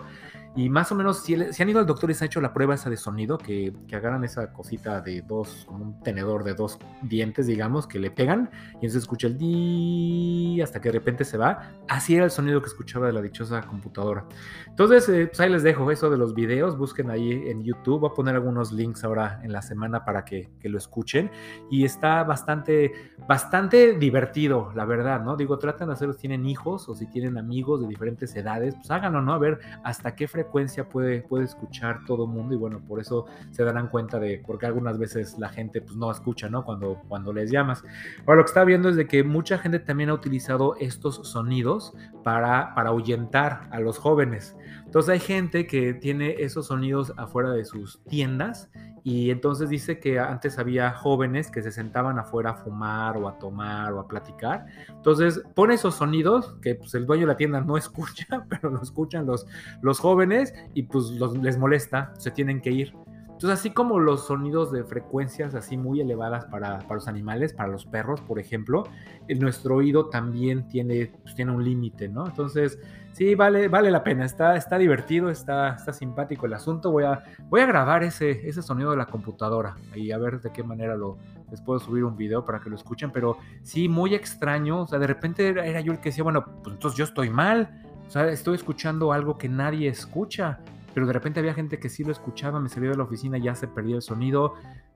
Y 0.55 0.69
más 0.69 0.89
o 0.93 0.95
menos, 0.95 1.19
si, 1.19 1.35
han 1.35 1.69
ido 1.69 1.79
al 1.79 1.85
doctor 1.85 2.09
y 2.09 2.13
se 2.13 2.23
ha 2.23 2.27
hecho 2.27 2.39
la 2.39 2.53
prueba 2.53 2.75
esa 2.75 2.89
de 2.89 2.95
sonido, 2.95 3.37
que, 3.37 3.73
que, 3.89 3.95
agarran 3.97 4.23
esa 4.23 4.53
cosita 4.53 5.01
de 5.01 5.21
dos, 5.21 5.65
como 5.67 5.83
un 5.83 5.99
tenedor 6.01 6.45
de 6.45 6.53
dos 6.53 6.79
dientes, 7.01 7.45
digamos, 7.47 7.87
que 7.87 7.99
le 7.99 8.09
pegan 8.09 8.49
y 8.73 8.75
entonces 8.75 9.03
escucha 9.03 9.27
el 9.27 9.37
di 9.37 10.61
hasta 10.61 10.79
que 10.79 10.89
de 10.89 10.93
repente 10.93 11.25
se 11.25 11.37
va. 11.37 11.73
Así 11.89 12.15
era 12.15 12.23
el 12.23 12.31
sonido 12.31 12.61
que 12.61 12.67
escuchaba 12.67 13.07
de 13.07 13.13
la 13.13 13.21
dichosa 13.21 13.61
computadora. 13.63 14.25
Entonces, 14.67 15.09
eh, 15.09 15.27
pues 15.27 15.41
ahí 15.41 15.49
les 15.49 15.63
dejo 15.63 15.91
eso 15.91 16.09
de 16.09 16.17
los 16.17 16.33
videos. 16.33 16.77
Busquen 16.77 17.09
ahí 17.09 17.31
en 17.49 17.65
YouTube. 17.65 17.99
Voy 17.99 18.11
a 18.11 18.13
poner 18.13 18.35
algunos 18.35 18.71
links 18.71 19.03
ahora 19.03 19.41
en 19.43 19.51
la 19.51 19.61
semana 19.61 20.05
para 20.05 20.23
que, 20.23 20.51
que 20.61 20.69
lo 20.69 20.77
escuchen. 20.77 21.29
Y 21.69 21.83
está 21.83 22.23
bastante, 22.23 22.93
bastante 23.27 23.97
divertido, 23.97 24.71
la 24.73 24.85
verdad, 24.85 25.21
¿no? 25.21 25.35
Digo, 25.35 25.57
tratan 25.57 25.89
de 25.89 25.95
hacerlo 25.95 26.13
si 26.13 26.21
tienen 26.21 26.45
hijos 26.45 26.87
o 26.87 26.95
si 26.95 27.07
tienen 27.07 27.37
amigos 27.37 27.81
de 27.81 27.87
diferentes 27.87 28.33
edades, 28.37 28.75
pues 28.75 28.89
háganlo, 28.89 29.21
¿no? 29.21 29.33
A 29.33 29.37
ver 29.37 29.59
hasta 29.83 30.15
qué 30.15 30.29
frecuencia 30.29 30.44
frecuencia 30.45 30.87
puede, 30.87 31.21
puede 31.21 31.45
escuchar 31.45 32.05
todo 32.05 32.27
mundo 32.27 32.53
y 32.53 32.57
bueno, 32.57 32.79
por 32.87 32.99
eso 32.99 33.25
se 33.51 33.63
darán 33.63 33.87
cuenta 33.87 34.19
de, 34.19 34.41
porque 34.45 34.65
algunas 34.65 34.99
veces 34.99 35.37
la 35.39 35.49
gente 35.49 35.81
pues 35.81 35.95
no 35.95 36.11
escucha, 36.11 36.49
¿no? 36.49 36.63
Cuando, 36.63 37.01
cuando 37.07 37.33
les 37.33 37.51
llamas. 37.51 37.83
Ahora 38.25 38.37
lo 38.37 38.43
que 38.43 38.49
está 38.49 38.63
viendo 38.63 38.89
es 38.89 38.95
de 38.95 39.07
que 39.07 39.23
mucha 39.23 39.57
gente 39.57 39.79
también 39.79 40.09
ha 40.09 40.13
utilizado 40.13 40.75
estos 40.79 41.15
sonidos 41.27 41.93
para, 42.23 42.73
para 42.75 42.89
ahuyentar 42.89 43.67
a 43.71 43.79
los 43.79 43.97
jóvenes. 43.97 44.55
Entonces 44.85 45.09
hay 45.09 45.19
gente 45.19 45.67
que 45.67 45.93
tiene 45.93 46.35
esos 46.39 46.67
sonidos 46.67 47.13
afuera 47.17 47.51
de 47.51 47.65
sus 47.65 48.01
tiendas 48.03 48.69
y 49.03 49.29
entonces 49.29 49.69
dice 49.69 49.99
que 49.99 50.19
antes 50.19 50.57
había 50.57 50.91
jóvenes 50.91 51.51
que 51.51 51.61
se 51.61 51.71
sentaban 51.71 52.17
afuera 52.17 52.49
a 52.49 52.55
fumar 52.55 53.17
o 53.17 53.27
a 53.27 53.37
tomar 53.37 53.93
o 53.93 53.99
a 53.99 54.07
platicar. 54.07 54.65
Entonces 54.89 55.43
pone 55.53 55.75
esos 55.75 55.93
sonidos 55.93 56.55
que 56.59 56.73
pues, 56.73 56.95
el 56.95 57.05
dueño 57.05 57.21
de 57.21 57.33
la 57.33 57.37
tienda 57.37 57.61
no 57.61 57.77
escucha, 57.77 58.25
pero 58.49 58.71
lo 58.71 58.81
escuchan 58.81 59.27
los, 59.27 59.45
los 59.83 59.99
jóvenes 59.99 60.34
y 60.73 60.83
pues 60.83 61.11
los, 61.11 61.37
les 61.37 61.57
molesta, 61.57 62.13
se 62.17 62.31
tienen 62.31 62.61
que 62.61 62.71
ir. 62.71 62.93
Entonces, 63.35 63.59
así 63.59 63.71
como 63.71 63.99
los 63.99 64.27
sonidos 64.27 64.71
de 64.71 64.85
frecuencias 64.85 65.55
así 65.55 65.75
muy 65.75 65.99
elevadas 65.99 66.45
para, 66.45 66.79
para 66.79 66.95
los 66.95 67.09
animales, 67.09 67.53
para 67.53 67.67
los 67.67 67.85
perros, 67.85 68.21
por 68.21 68.39
ejemplo, 68.39 68.85
nuestro 69.27 69.75
oído 69.75 70.07
también 70.07 70.69
tiene, 70.69 71.11
pues, 71.21 71.35
tiene 71.35 71.51
un 71.51 71.61
límite, 71.61 72.07
¿no? 72.07 72.25
Entonces, 72.25 72.79
sí, 73.11 73.35
vale, 73.35 73.67
vale 73.67 73.91
la 73.91 74.05
pena, 74.05 74.23
está, 74.23 74.55
está 74.55 74.77
divertido, 74.77 75.29
está, 75.29 75.75
está 75.75 75.91
simpático 75.91 76.45
el 76.45 76.53
asunto. 76.53 76.91
Voy 76.91 77.03
a, 77.03 77.25
voy 77.49 77.59
a 77.59 77.65
grabar 77.65 78.03
ese, 78.03 78.47
ese 78.47 78.61
sonido 78.61 78.91
de 78.91 78.97
la 78.97 79.07
computadora 79.07 79.75
y 79.93 80.11
a 80.11 80.17
ver 80.17 80.39
de 80.39 80.53
qué 80.53 80.63
manera 80.63 80.95
lo, 80.95 81.17
les 81.51 81.61
puedo 81.61 81.79
subir 81.79 82.05
un 82.05 82.15
video 82.15 82.45
para 82.45 82.61
que 82.61 82.69
lo 82.69 82.77
escuchen, 82.77 83.11
pero 83.11 83.37
sí, 83.63 83.89
muy 83.89 84.15
extraño, 84.15 84.83
o 84.83 84.87
sea, 84.87 84.97
de 84.97 85.07
repente 85.07 85.49
era, 85.49 85.65
era 85.65 85.81
yo 85.81 85.91
el 85.91 85.99
que 85.99 86.07
decía, 86.07 86.23
bueno, 86.23 86.45
pues 86.63 86.73
entonces 86.75 86.97
yo 86.97 87.03
estoy 87.03 87.29
mal, 87.29 87.81
o 88.07 88.09
sea, 88.09 88.29
estoy 88.29 88.55
escuchando 88.55 89.11
algo 89.11 89.37
que 89.37 89.49
nadie 89.49 89.87
escucha 89.89 90.59
pero 90.95 91.05
de 91.05 91.11
repente 91.11 91.41
había 91.41 91.53
gente 91.53 91.77
que 91.77 91.89
sí 91.89 92.05
lo 92.05 92.13
escuchaba, 92.13 92.57
me 92.61 92.69
salía 92.69 92.89
de 92.89 92.95
la 92.95 93.03
oficina, 93.03 93.37
ya 93.37 93.53
se 93.53 93.67
perdía 93.67 93.97
el 93.97 94.01
sonido. 94.01 94.53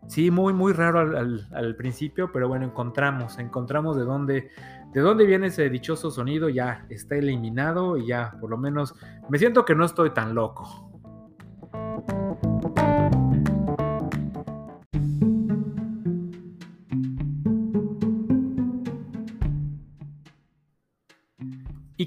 Sí, 0.07 0.31
muy, 0.31 0.53
muy 0.53 0.71
raro 0.71 1.01
al, 1.01 1.75
principio, 1.75 2.31
pero 2.31 2.47
bueno, 2.47 2.65
encontramos, 2.65 3.37
encontramos 3.37 3.97
de 3.97 4.05
dónde, 4.05 4.49
de 4.93 5.01
dónde 5.01 5.25
viene 5.25 5.47
ese 5.47 5.69
dichoso 5.69 6.09
sonido, 6.09 6.47
ya 6.47 6.85
está 6.87 7.17
eliminado 7.17 7.97
y 7.97 8.07
ya, 8.07 8.33
por 8.39 8.49
lo 8.49 8.57
menos, 8.57 8.95
me 9.27 9.37
siento 9.37 9.65
que 9.65 9.75
no 9.75 9.83
estoy 9.83 10.11
tan 10.11 10.33
loco. 10.33 10.89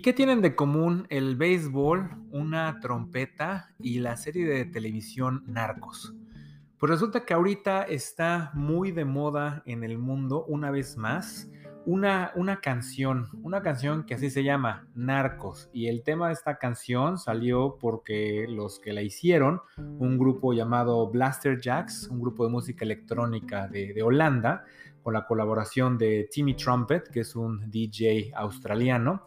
Qué 0.02 0.12
tienen 0.12 0.42
de 0.42 0.56
común 0.56 1.06
el 1.11 1.37
béisbol, 1.37 2.11
una 2.32 2.80
trompeta 2.80 3.71
y 3.78 4.00
la 4.00 4.16
serie 4.16 4.44
de 4.44 4.64
televisión 4.64 5.44
Narcos? 5.47 6.12
Pues 6.76 6.90
resulta 6.90 7.25
que 7.25 7.35
ahorita 7.35 7.85
está 7.85 8.50
muy 8.52 8.90
de 8.90 9.04
moda 9.04 9.62
en 9.64 9.85
el 9.85 9.99
mundo, 9.99 10.44
una 10.49 10.73
vez 10.73 10.97
más, 10.97 11.49
una, 11.87 12.32
una 12.35 12.61
canción, 12.61 13.28
una 13.44 13.62
canción 13.62 14.04
que 14.04 14.14
así 14.14 14.28
se 14.28 14.42
llama, 14.42 14.88
Narcos. 14.97 15.71
Y 15.73 15.87
el 15.87 16.02
tema 16.02 16.26
de 16.26 16.32
esta 16.32 16.59
canción 16.59 17.16
salió 17.16 17.78
porque 17.80 18.47
los 18.49 18.80
que 18.80 18.92
la 18.92 19.02
hicieron, 19.02 19.61
un 19.76 20.18
grupo 20.18 20.52
llamado 20.52 21.09
Blaster 21.09 21.61
Jacks, 21.61 22.09
un 22.09 22.21
grupo 22.21 22.44
de 22.44 22.50
música 22.50 22.85
electrónica 22.85 23.68
de, 23.68 23.94
de 23.94 24.02
Holanda, 24.02 24.64
con 25.00 25.14
la 25.14 25.26
colaboración 25.26 25.99
de 25.99 26.28
Timmy 26.30 26.54
Trumpet, 26.54 27.09
que 27.09 27.21
es 27.21 27.37
un 27.37 27.71
DJ 27.71 28.32
australiano, 28.35 29.23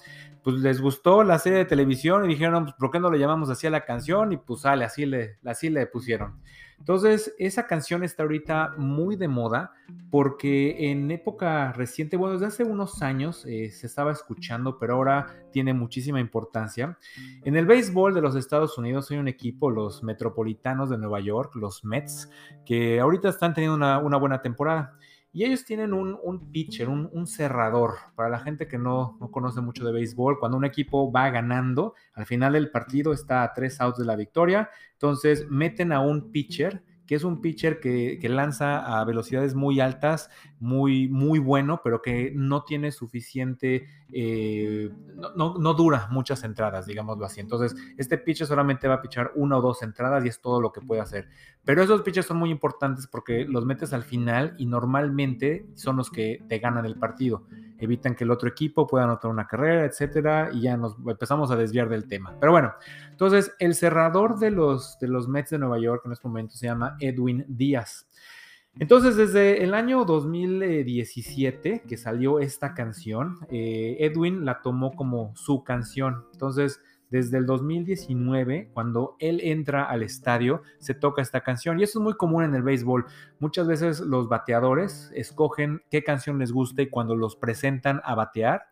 pues 0.46 0.58
les 0.58 0.80
gustó 0.80 1.24
la 1.24 1.40
serie 1.40 1.58
de 1.58 1.66
televisión 1.66 2.24
y 2.24 2.28
dijeron, 2.28 2.66
pues, 2.66 2.76
¿por 2.76 2.92
qué 2.92 3.00
no 3.00 3.10
le 3.10 3.18
llamamos 3.18 3.50
así 3.50 3.66
a 3.66 3.72
la 3.72 3.84
canción? 3.84 4.32
Y 4.32 4.38
pues 4.38 4.62
sale, 4.62 4.86
así 4.86 5.08
le, 5.08 5.40
así 5.44 5.72
le 5.72 5.88
pusieron. 5.88 6.40
Entonces, 6.78 7.34
esa 7.40 7.66
canción 7.66 8.04
está 8.04 8.22
ahorita 8.22 8.76
muy 8.78 9.16
de 9.16 9.28
moda 9.28 9.74
porque 10.12 10.92
en 10.92 11.10
época 11.10 11.74
reciente, 11.74 12.16
bueno, 12.16 12.34
desde 12.34 12.46
hace 12.46 12.64
unos 12.64 13.02
años 13.02 13.44
eh, 13.48 13.72
se 13.72 13.88
estaba 13.88 14.12
escuchando, 14.12 14.78
pero 14.78 14.94
ahora 14.94 15.36
tiene 15.52 15.74
muchísima 15.74 16.20
importancia. 16.20 16.96
En 17.44 17.56
el 17.56 17.66
béisbol 17.66 18.14
de 18.14 18.22
los 18.22 18.36
Estados 18.36 18.78
Unidos 18.78 19.10
hay 19.10 19.18
un 19.18 19.28
equipo, 19.28 19.72
los 19.72 20.04
Metropolitanos 20.04 20.92
de 20.92 21.00
Nueva 21.00 21.22
York, 21.22 21.56
los 21.56 21.84
Mets, 21.84 22.30
que 22.68 23.00
ahorita 23.00 23.30
están 23.30 23.56
teniendo 23.56 23.76
una, 23.76 23.98
una 23.98 24.18
buena 24.18 24.44
temporada. 24.44 24.96
Y 25.36 25.44
ellos 25.44 25.66
tienen 25.66 25.92
un, 25.92 26.50
pitcher, 26.54 26.88
un, 26.88 27.28
cerrador. 27.28 27.96
Para 28.16 28.30
la 28.30 28.40
gente 28.40 28.70
que 28.70 28.78
no, 28.78 29.18
no, 29.20 29.30
conoce 29.32 29.60
mucho 29.60 29.84
de 29.84 29.92
béisbol, 29.92 30.40
cuando 30.40 30.58
un 30.58 30.64
equipo 30.64 31.12
va 31.12 31.30
ganando, 31.30 31.94
al 32.14 32.26
final 32.26 32.54
del 32.54 32.72
partido 32.72 33.12
está 33.12 33.44
a 33.44 33.52
tres 33.52 33.82
outs 33.82 34.00
de 34.00 34.06
la 34.06 34.16
victoria. 34.16 34.70
Entonces 34.94 35.46
meten 35.50 35.92
a 35.92 36.00
un 36.00 36.32
pitcher 36.32 36.84
que 37.06 37.16
es 37.16 37.24
un 37.24 37.42
pitcher 37.42 37.80
que, 37.80 38.20
lanza 38.30 39.00
a 39.00 39.04
velocidades 39.06 39.56
muy 39.56 39.80
altas, 39.80 40.30
muy, 40.60 41.08
muy 41.08 41.40
bueno, 41.40 41.82
pero 41.84 42.02
que 42.02 42.32
no 42.34 42.64
tiene 42.64 42.92
suficiente, 42.92 43.88
eh, 44.18 44.90
no, 45.36 45.74
dura 45.74 46.08
muchas 46.10 46.46
entradas, 46.46 46.86
digámoslo 46.86 47.26
así. 47.26 47.42
Entonces, 47.42 47.76
este 47.98 48.18
pitcher 48.18 48.48
solamente 48.48 48.88
va 48.88 48.96
a 48.96 49.02
pichar 49.02 49.32
una 49.36 49.58
o 49.58 49.62
dos 49.62 49.84
entradas 49.84 50.24
y 50.24 50.30
es 50.30 50.40
todo 50.40 50.62
lo 50.62 50.72
que 50.72 50.80
puede 50.80 51.02
hacer. 51.02 51.28
Pero 51.66 51.84
esos 51.84 52.02
pitchers 52.02 52.26
son 52.26 52.38
muy 52.38 52.50
importantes 52.50 53.08
porque 53.08 53.44
los 53.44 53.66
metes 53.66 53.92
al 53.92 54.04
final 54.04 54.56
y 54.58 54.68
normalmente 54.68 55.66
son 55.76 55.98
los 55.98 56.10
que 56.10 56.42
te 56.48 56.60
ganan 56.60 56.86
el 56.86 56.96
partido 56.96 57.44
evitan 57.78 58.16
que 58.16 58.24
el 58.24 58.32
otro 58.32 58.48
equipo 58.48 58.88
pueda 58.88 59.04
anotar 59.04 59.30
una 59.30 59.48
carrera, 59.48 59.86
etcétera, 59.86 60.50
y 60.54 60.62
ya 60.62 60.78
nos 60.78 60.96
empezamos 61.06 61.52
a 61.52 61.56
desviar 61.56 61.90
del 61.90 62.08
tema. 62.08 62.34
Pero 62.40 62.52
bueno, 62.52 62.74
entonces 63.10 63.52
el 63.60 63.76
cerrador 63.76 64.40
de 64.40 64.52
los, 64.52 64.98
de 65.00 65.08
los 65.08 65.28
Mets 65.28 65.50
de 65.52 65.60
Nueva 65.60 65.80
York 65.80 66.04
en 66.06 66.14
este 66.14 66.28
momento 66.28 66.56
se 66.56 66.68
llama 66.68 66.96
Edwin 67.00 67.46
Díaz. 67.48 68.08
Entonces, 68.78 69.16
desde 69.16 69.64
el 69.64 69.74
año 69.74 70.04
2017 70.04 71.84
que 71.88 71.98
salió 71.98 72.40
esta 72.40 72.74
canción, 72.74 73.38
eh, 73.50 73.98
Edwin 74.00 74.44
la 74.44 74.62
tomó 74.62 74.92
como 74.92 75.34
su 75.36 75.64
canción. 75.64 76.26
Entonces, 76.34 76.82
desde 77.10 77.38
el 77.38 77.46
2019, 77.46 78.72
cuando 78.74 79.16
él 79.20 79.40
entra 79.42 79.86
al 79.86 80.04
estadio, 80.04 80.62
se 80.80 80.94
toca 80.94 81.22
esta 81.22 81.42
canción. 81.42 81.80
Y 81.80 81.84
eso 81.84 82.00
es 82.00 82.04
muy 82.04 82.16
común 82.16 82.44
en 82.44 82.54
el 82.54 82.64
béisbol. 82.64 83.06
Muchas 83.40 83.68
veces 83.68 84.02
los 84.02 84.28
bateadores 84.28 85.10
escogen 85.16 85.82
qué 85.90 86.04
canción 86.04 86.38
les 86.40 86.52
gusta 86.52 86.82
y 86.82 86.90
cuando 86.90 87.16
los 87.16 87.38
presentan 87.38 88.02
a 88.04 88.16
batear, 88.16 88.64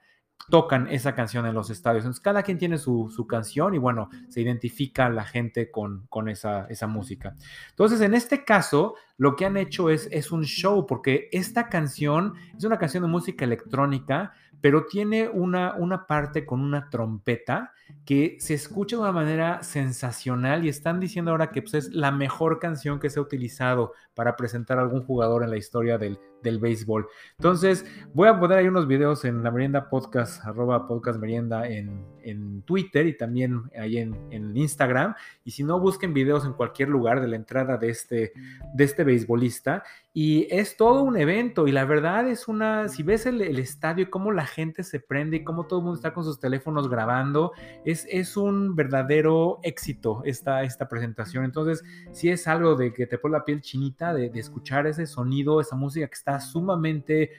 tocan 0.50 0.88
esa 0.90 1.16
canción 1.16 1.46
en 1.46 1.54
los 1.54 1.70
estadios. 1.70 2.04
Entonces, 2.04 2.22
cada 2.22 2.44
quien 2.44 2.58
tiene 2.58 2.78
su, 2.78 3.26
canción 3.30 3.74
y 3.74 3.78
bueno, 3.78 4.10
se 4.30 4.42
identifica 4.42 5.10
la 5.10 5.24
gente 5.24 5.72
con, 5.72 6.06
con 6.08 6.30
esa, 6.30 6.66
esa, 6.70 6.88
música. 6.88 7.36
Entonces, 7.70 8.02
en 8.02 8.14
este 8.14 8.44
caso, 8.44 8.96
lo 9.18 9.36
que 9.36 9.46
han 9.46 9.58
hecho 9.58 9.90
es, 9.90 10.08
es 10.12 10.32
un 10.32 10.44
show, 10.44 10.86
porque 10.86 11.30
esta 11.32 11.70
canción 11.70 12.34
es 12.58 12.64
una 12.64 12.78
canción 12.78 13.04
de 13.04 13.10
música 13.10 13.46
electrónica, 13.46 14.34
pero 14.60 14.86
tiene 14.86 15.28
una, 15.30 15.76
una 15.76 16.08
parte 16.08 16.46
con 16.46 16.62
una 16.62 16.90
trompeta 16.90 17.74
que 18.06 18.38
se 18.40 18.54
escucha 18.54 18.96
de 18.96 19.02
una 19.02 19.12
manera 19.12 19.64
sensacional 19.64 20.66
y 20.66 20.70
están 20.70 21.00
diciendo 21.00 21.32
ahora 21.32 21.52
que 21.52 21.62
pues, 21.62 21.74
es 21.74 21.90
la 21.94 22.12
mejor 22.12 22.60
canción 22.60 23.00
que 23.00 23.10
se 23.10 23.20
ha 23.20 23.22
utilizado 23.22 23.94
para 24.14 24.36
presentar 24.36 24.78
a 24.78 24.82
algún 24.82 25.04
jugador 25.04 25.44
en 25.44 25.50
la 25.50 25.58
historia 25.58 25.98
del, 25.98 26.20
del 26.44 26.60
béisbol. 26.60 27.08
Entonces, 27.40 27.86
voy 28.14 28.28
a 28.28 28.40
poner 28.40 28.60
ahí 28.60 28.68
unos 28.68 28.88
videos 28.88 29.26
en 29.26 29.44
la 29.44 29.50
merienda 29.50 29.90
podcast, 29.90 30.46
arroba 30.46 30.88
podcast 30.88 31.20
merienda 31.20 31.68
en, 31.68 32.06
en 32.22 32.62
Twitter 32.64 33.08
y 33.08 33.18
también 33.18 33.64
ahí 33.80 33.98
en, 33.98 34.16
en, 34.30 34.56
Instagram. 34.56 35.16
Y 35.44 35.52
si 35.52 35.64
no, 35.64 35.80
busquen 35.80 36.14
videos 36.14 36.46
en 36.46 36.54
cualquier 36.54 36.90
lugar 36.90 37.22
de 37.22 37.28
la 37.28 37.38
entrada 37.38 37.78
de 37.78 37.90
este, 37.90 38.34
de 38.74 38.84
este 38.84 39.04
beisbolista. 39.04 39.84
Y 40.16 40.48
es 40.52 40.78
todo 40.78 41.02
un 41.02 41.18
evento 41.18 41.68
y 41.68 41.72
la 41.72 41.86
verdad 41.86 42.28
es 42.28 42.48
una, 42.48 42.88
si 42.88 43.02
ves 43.02 43.26
el, 43.26 43.42
el 43.42 43.58
estadio 43.58 44.04
y 44.04 44.10
cómo 44.12 44.32
la 44.32 44.46
gente 44.46 44.84
se 44.84 45.00
prende 45.00 45.38
y 45.38 45.44
cómo 45.44 45.66
todo 45.66 45.80
el 45.80 45.86
mundo 45.86 45.96
está 45.96 46.14
con 46.14 46.24
sus 46.24 46.40
teléfonos 46.40 46.88
grabando, 46.88 47.52
es, 47.84 48.06
es 48.12 48.38
un 48.38 48.76
verdadero 48.76 49.60
éxito 49.64 50.22
esta, 50.24 50.62
esta 50.62 50.88
presentación. 50.88 51.46
Entonces, 51.46 51.84
si 52.12 52.30
es 52.30 52.48
algo 52.48 52.76
de 52.76 52.94
que 52.94 53.08
te 53.08 53.18
pone 53.18 53.34
la 53.34 53.44
piel 53.44 53.62
chinita 53.62 54.03
de, 54.12 54.32
escuchar 54.34 54.88
ese 54.88 55.06
sonido, 55.06 55.62
esa 55.62 55.76
música 55.76 56.08
que 56.08 56.16
está 56.16 56.40
sumamente 56.40 57.30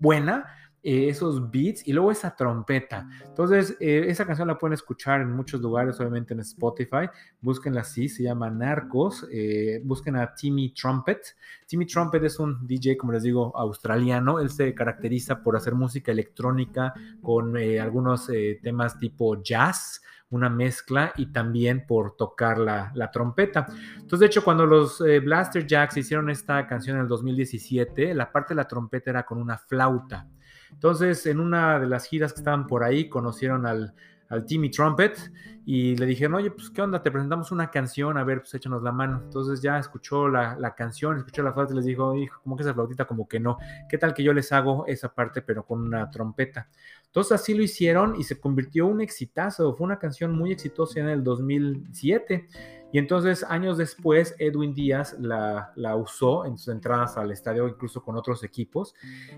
buena, 0.00 0.44
eh, 0.82 1.10
esos 1.10 1.50
beats 1.50 1.86
y 1.86 1.92
luego 1.92 2.10
esa 2.10 2.34
trompeta. 2.34 3.08
Entonces, 3.26 3.76
eh, 3.80 4.06
esa 4.08 4.26
canción 4.26 4.48
la 4.48 4.58
pueden 4.58 4.72
escuchar 4.72 5.20
en 5.20 5.30
muchos 5.30 5.60
lugares, 5.60 6.00
obviamente 6.00 6.34
en 6.34 6.40
Spotify. 6.40 7.08
Búsquenla 7.40 7.82
así, 7.82 8.08
se 8.08 8.22
llama 8.22 8.50
Narcos. 8.50 9.26
Eh, 9.30 9.82
busquen 9.84 10.16
a 10.16 10.34
Timmy 10.34 10.72
Trumpet. 10.72 11.36
Timmy 11.66 11.86
Trumpet 11.86 12.24
es 12.24 12.38
un 12.40 12.66
DJ, 12.66 12.96
como 12.96 13.12
les 13.12 13.22
digo, 13.22 13.56
australiano. 13.56 14.40
Él 14.40 14.50
se 14.50 14.74
caracteriza 14.74 15.42
por 15.42 15.54
hacer 15.54 15.74
música 15.74 16.12
electrónica 16.12 16.94
con 17.22 17.56
algunos 17.56 18.30
temas 18.62 18.98
tipo 18.98 19.42
jazz 19.42 20.00
una 20.30 20.48
mezcla 20.48 21.12
y 21.16 21.26
también 21.26 21.86
por 21.86 22.16
tocar 22.16 22.58
la, 22.58 23.10
trompeta. 23.12 23.66
Entonces, 23.94 24.20
de 24.20 24.26
hecho, 24.26 24.44
cuando 24.44 24.64
los 24.64 25.02
Blaster 25.22 25.66
Jacks 25.66 25.96
hicieron 25.96 26.30
esta 26.30 26.66
canción 26.66 26.96
en 26.96 27.02
el 27.02 27.08
2017, 27.08 28.14
la 28.14 28.30
parte 28.30 28.54
de 28.54 28.56
la 28.56 28.68
trompeta 28.68 29.10
era 29.10 29.26
con 29.26 29.38
una 29.38 29.58
flauta. 29.58 30.28
Entonces, 30.70 31.26
en 31.26 31.40
una 31.40 31.78
de 31.80 31.86
las 31.86 32.06
giras 32.06 32.32
que 32.32 32.40
estaban 32.40 32.66
por 32.66 32.84
ahí, 32.84 33.08
conocieron 33.08 33.66
al, 33.66 33.94
al 34.30 34.46
Timmy 34.46 34.70
Trumpet 34.70 35.32
y 35.66 35.96
le 35.96 36.06
dijeron, 36.06 36.34
oye, 36.34 36.50
pues 36.50 36.70
qué 36.70 36.80
onda, 36.80 37.02
te 37.02 37.10
presentamos 37.10 37.52
una 37.52 37.70
canción, 37.70 38.16
a 38.16 38.24
ver, 38.24 38.40
pues 38.40 38.54
échanos 38.54 38.82
la 38.82 38.92
mano. 38.92 39.20
Entonces 39.24 39.60
ya 39.60 39.78
escuchó 39.78 40.28
la, 40.28 40.56
la 40.58 40.74
canción, 40.74 41.18
escuchó 41.18 41.42
la 41.42 41.52
flauta 41.52 41.72
y 41.74 41.76
les 41.76 41.84
dijo, 41.84 42.16
hijo, 42.16 42.40
como 42.42 42.56
que 42.56 42.62
esa 42.62 42.72
flautita 42.72 43.04
como 43.04 43.28
que 43.28 43.38
no, 43.38 43.58
¿qué 43.88 43.98
tal 43.98 44.14
que 44.14 44.22
yo 44.22 44.32
les 44.32 44.50
hago 44.52 44.86
esa 44.86 45.12
parte 45.12 45.42
pero 45.42 45.64
con 45.66 45.80
una 45.80 46.10
trompeta? 46.10 46.68
Entonces 47.06 47.32
así 47.32 47.54
lo 47.54 47.62
hicieron 47.62 48.14
y 48.16 48.24
se 48.24 48.40
convirtió 48.40 48.86
en 48.86 48.92
un 48.92 49.00
exitazo, 49.00 49.74
fue 49.74 49.84
una 49.84 49.98
canción 49.98 50.32
muy 50.32 50.52
exitosa 50.52 51.00
en 51.00 51.08
el 51.08 51.24
2007. 51.24 52.48
Y 52.92 52.98
entonces, 52.98 53.44
años 53.48 53.78
después, 53.78 54.34
Edwin 54.38 54.74
Díaz 54.74 55.16
la, 55.20 55.72
la, 55.76 55.96
usó 55.96 56.44
en 56.44 56.58
sus 56.58 56.68
entradas 56.68 57.16
al 57.16 57.30
estadio, 57.30 57.68
incluso 57.68 58.02
con 58.02 58.16
otros 58.16 58.42
equipos. 58.42 58.94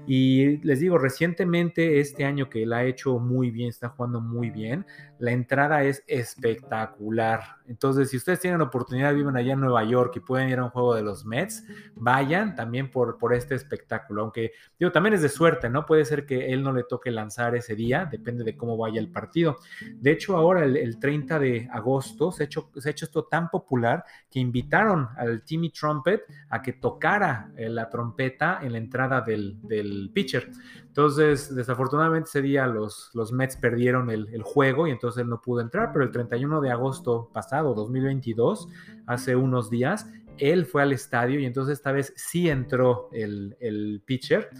Y 0.06 0.58
les 0.58 0.80
digo, 0.80 0.98
recientemente, 0.98 2.00
este 2.00 2.24
año 2.24 2.48
que 2.48 2.64
la 2.64 2.78
ha 2.78 2.84
hecho 2.84 3.18
muy 3.18 3.50
bien, 3.50 3.68
está 3.68 3.90
jugando 3.90 4.20
muy 4.20 4.50
bien, 4.50 4.86
la 5.22 5.30
entrada 5.30 5.84
es 5.84 6.02
espectacular. 6.08 7.42
Entonces, 7.68 8.10
si 8.10 8.16
ustedes 8.16 8.40
tienen 8.40 8.60
oportunidad, 8.60 9.14
viven 9.14 9.36
allá 9.36 9.52
en 9.52 9.60
Nueva 9.60 9.84
York 9.84 10.14
y 10.16 10.20
pueden 10.20 10.48
ir 10.48 10.58
a 10.58 10.64
un 10.64 10.70
juego 10.70 10.96
de 10.96 11.02
los 11.02 11.24
Mets, 11.24 11.64
vayan 11.94 12.56
también 12.56 12.90
por, 12.90 13.18
por 13.18 13.32
este 13.32 13.54
espectáculo. 13.54 14.22
Aunque, 14.22 14.50
digo, 14.80 14.90
también 14.90 15.14
es 15.14 15.22
de 15.22 15.28
suerte, 15.28 15.70
¿no? 15.70 15.86
Puede 15.86 16.04
ser 16.06 16.26
que 16.26 16.52
él 16.52 16.64
no 16.64 16.72
le 16.72 16.82
toque 16.82 17.12
lanzar 17.12 17.54
ese 17.54 17.76
día, 17.76 18.04
depende 18.04 18.42
de 18.42 18.56
cómo 18.56 18.76
vaya 18.76 18.98
el 18.98 19.12
partido. 19.12 19.58
De 19.94 20.10
hecho, 20.10 20.36
ahora, 20.36 20.64
el, 20.64 20.98
30 20.98 21.38
de 21.38 21.68
agosto, 21.70 22.32
se 22.32 22.42
ha 22.42 22.46
hecho, 22.46 22.72
se 22.76 22.88
ha 22.88 22.90
hecho 22.90 23.04
esto 23.04 23.26
tan 23.26 23.48
popular 23.48 24.02
que 24.28 24.40
invitaron 24.40 25.08
al 25.16 25.44
Timmy 25.44 25.70
Trumpet 25.70 26.24
a 26.48 26.60
que 26.60 26.72
tocara 26.72 27.52
eh, 27.56 27.68
la 27.68 27.88
trompeta 27.88 28.58
en 28.60 28.72
la 28.72 28.78
entrada 28.78 29.20
del, 29.20 29.56
del 29.62 30.10
pitcher. 30.12 30.50
Entonces, 30.92 31.54
desafortunadamente 31.54 32.28
ese 32.28 32.42
día 32.42 32.66
los, 32.66 33.08
los 33.14 33.32
Mets 33.32 33.56
perdieron 33.56 34.10
el, 34.10 34.28
el, 34.30 34.42
juego 34.42 34.86
y 34.86 34.90
entonces 34.90 35.22
él 35.22 35.30
no 35.30 35.40
pudo 35.40 35.62
entrar, 35.62 35.90
pero 35.90 36.04
el 36.04 36.10
31 36.10 36.60
de 36.60 36.70
agosto 36.70 37.30
pasado, 37.32 37.72
2022, 37.72 38.68
hace 39.06 39.34
unos 39.34 39.70
días, 39.70 40.06
él 40.36 40.66
fue 40.66 40.82
al 40.82 40.92
estadio 40.92 41.40
y 41.40 41.46
entonces 41.46 41.78
esta 41.78 41.92
vez 41.92 42.12
sí 42.14 42.50
entró 42.50 43.08
el, 43.12 43.56
el 43.60 44.02
pitcher. 44.04 44.50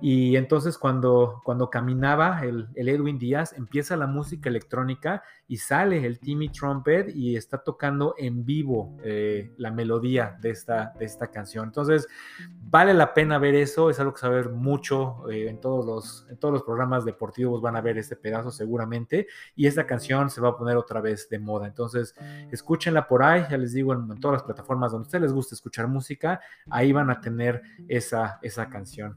Y 0.00 0.36
entonces 0.36 0.78
cuando, 0.78 1.40
cuando 1.44 1.70
caminaba 1.70 2.44
el, 2.44 2.68
el, 2.76 2.88
Edwin 2.88 3.18
Díaz, 3.18 3.52
empieza 3.54 3.96
la 3.96 4.06
música 4.06 4.48
electrónica 4.48 5.24
y 5.50 5.56
sale 5.56 6.06
el 6.06 6.20
Timmy 6.20 6.48
Trumpet 6.48 7.10
y 7.12 7.34
está 7.34 7.58
tocando 7.58 8.14
en 8.16 8.44
vivo 8.44 8.96
eh, 9.02 9.50
la 9.56 9.72
melodía 9.72 10.38
de 10.40 10.50
esta, 10.50 10.92
de 10.96 11.04
esta 11.04 11.26
canción. 11.26 11.64
Entonces 11.64 12.06
vale 12.60 12.94
la 12.94 13.12
pena 13.12 13.36
ver 13.40 13.56
eso, 13.56 13.90
es 13.90 13.98
algo 13.98 14.14
que 14.14 14.20
saber 14.20 14.50
mucho 14.50 15.28
eh, 15.28 15.48
en, 15.48 15.60
todos 15.60 15.84
los, 15.84 16.24
en 16.30 16.38
todos 16.38 16.54
los 16.54 16.62
programas 16.62 17.04
deportivos 17.04 17.60
van 17.60 17.74
a 17.74 17.80
ver 17.80 17.98
este 17.98 18.14
pedazo 18.14 18.52
seguramente 18.52 19.26
y 19.56 19.66
esta 19.66 19.88
canción 19.88 20.30
se 20.30 20.40
va 20.40 20.50
a 20.50 20.56
poner 20.56 20.76
otra 20.76 21.00
vez 21.00 21.28
de 21.28 21.40
moda. 21.40 21.66
Entonces 21.66 22.14
escúchenla 22.52 23.08
por 23.08 23.24
ahí, 23.24 23.44
ya 23.50 23.58
les 23.58 23.72
digo, 23.72 23.92
en, 23.92 24.20
todas 24.20 24.34
las 24.34 24.42
plataformas 24.44 24.92
donde 24.92 25.06
ustedes 25.06 25.22
les 25.22 25.32
gusta 25.32 25.56
escuchar 25.56 25.88
música, 25.88 26.40
ahí 26.70 26.92
van 26.92 27.10
a 27.10 27.20
tener 27.20 27.60
esa, 27.88 28.38
esa 28.40 28.68
canción. 28.68 29.16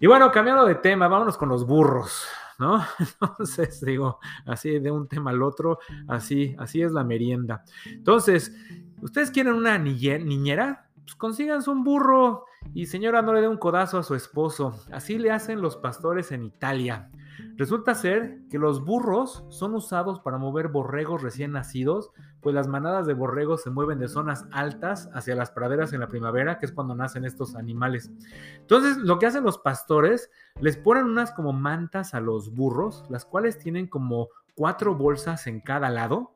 Y 0.00 0.06
bueno, 0.06 0.32
cambiando 0.32 0.64
de 0.64 0.76
tema, 0.76 1.06
vámonos 1.06 1.36
con 1.36 1.50
los 1.50 1.66
burros. 1.66 2.26
¿No? 2.58 2.82
Entonces, 2.98 3.80
digo, 3.84 4.18
así 4.46 4.78
de 4.78 4.90
un 4.90 5.08
tema 5.08 5.30
al 5.30 5.42
otro, 5.42 5.78
así, 6.08 6.54
así 6.58 6.82
es 6.82 6.92
la 6.92 7.04
merienda. 7.04 7.64
Entonces, 7.86 8.54
¿ustedes 9.00 9.30
quieren 9.30 9.54
una 9.54 9.78
niñera? 9.78 10.88
Pues 11.02 11.14
consíganse 11.14 11.70
un 11.70 11.84
burro 11.84 12.46
y 12.74 12.86
señora 12.86 13.22
no 13.22 13.32
le 13.32 13.40
dé 13.40 13.48
un 13.48 13.58
codazo 13.58 13.98
a 13.98 14.02
su 14.02 14.14
esposo. 14.14 14.80
Así 14.92 15.18
le 15.18 15.30
hacen 15.30 15.60
los 15.60 15.76
pastores 15.76 16.32
en 16.32 16.44
Italia. 16.44 17.10
Resulta 17.56 17.94
ser 17.94 18.40
que 18.50 18.58
los 18.58 18.84
burros 18.84 19.44
son 19.50 19.74
usados 19.74 20.20
para 20.20 20.38
mover 20.38 20.68
borregos 20.68 21.22
recién 21.22 21.52
nacidos, 21.52 22.10
pues 22.46 22.54
las 22.54 22.68
manadas 22.68 23.08
de 23.08 23.14
borregos 23.14 23.64
se 23.64 23.70
mueven 23.70 23.98
de 23.98 24.06
zonas 24.06 24.46
altas 24.52 25.10
hacia 25.12 25.34
las 25.34 25.50
praderas 25.50 25.92
en 25.92 25.98
la 25.98 26.06
primavera, 26.06 26.60
que 26.60 26.66
es 26.66 26.70
cuando 26.70 26.94
nacen 26.94 27.24
estos 27.24 27.56
animales. 27.56 28.12
Entonces, 28.60 28.98
lo 28.98 29.18
que 29.18 29.26
hacen 29.26 29.42
los 29.42 29.58
pastores, 29.58 30.30
les 30.60 30.76
ponen 30.76 31.06
unas 31.06 31.32
como 31.32 31.52
mantas 31.52 32.14
a 32.14 32.20
los 32.20 32.54
burros, 32.54 33.04
las 33.08 33.24
cuales 33.24 33.58
tienen 33.58 33.88
como 33.88 34.28
cuatro 34.54 34.94
bolsas 34.94 35.48
en 35.48 35.60
cada 35.60 35.90
lado 35.90 36.35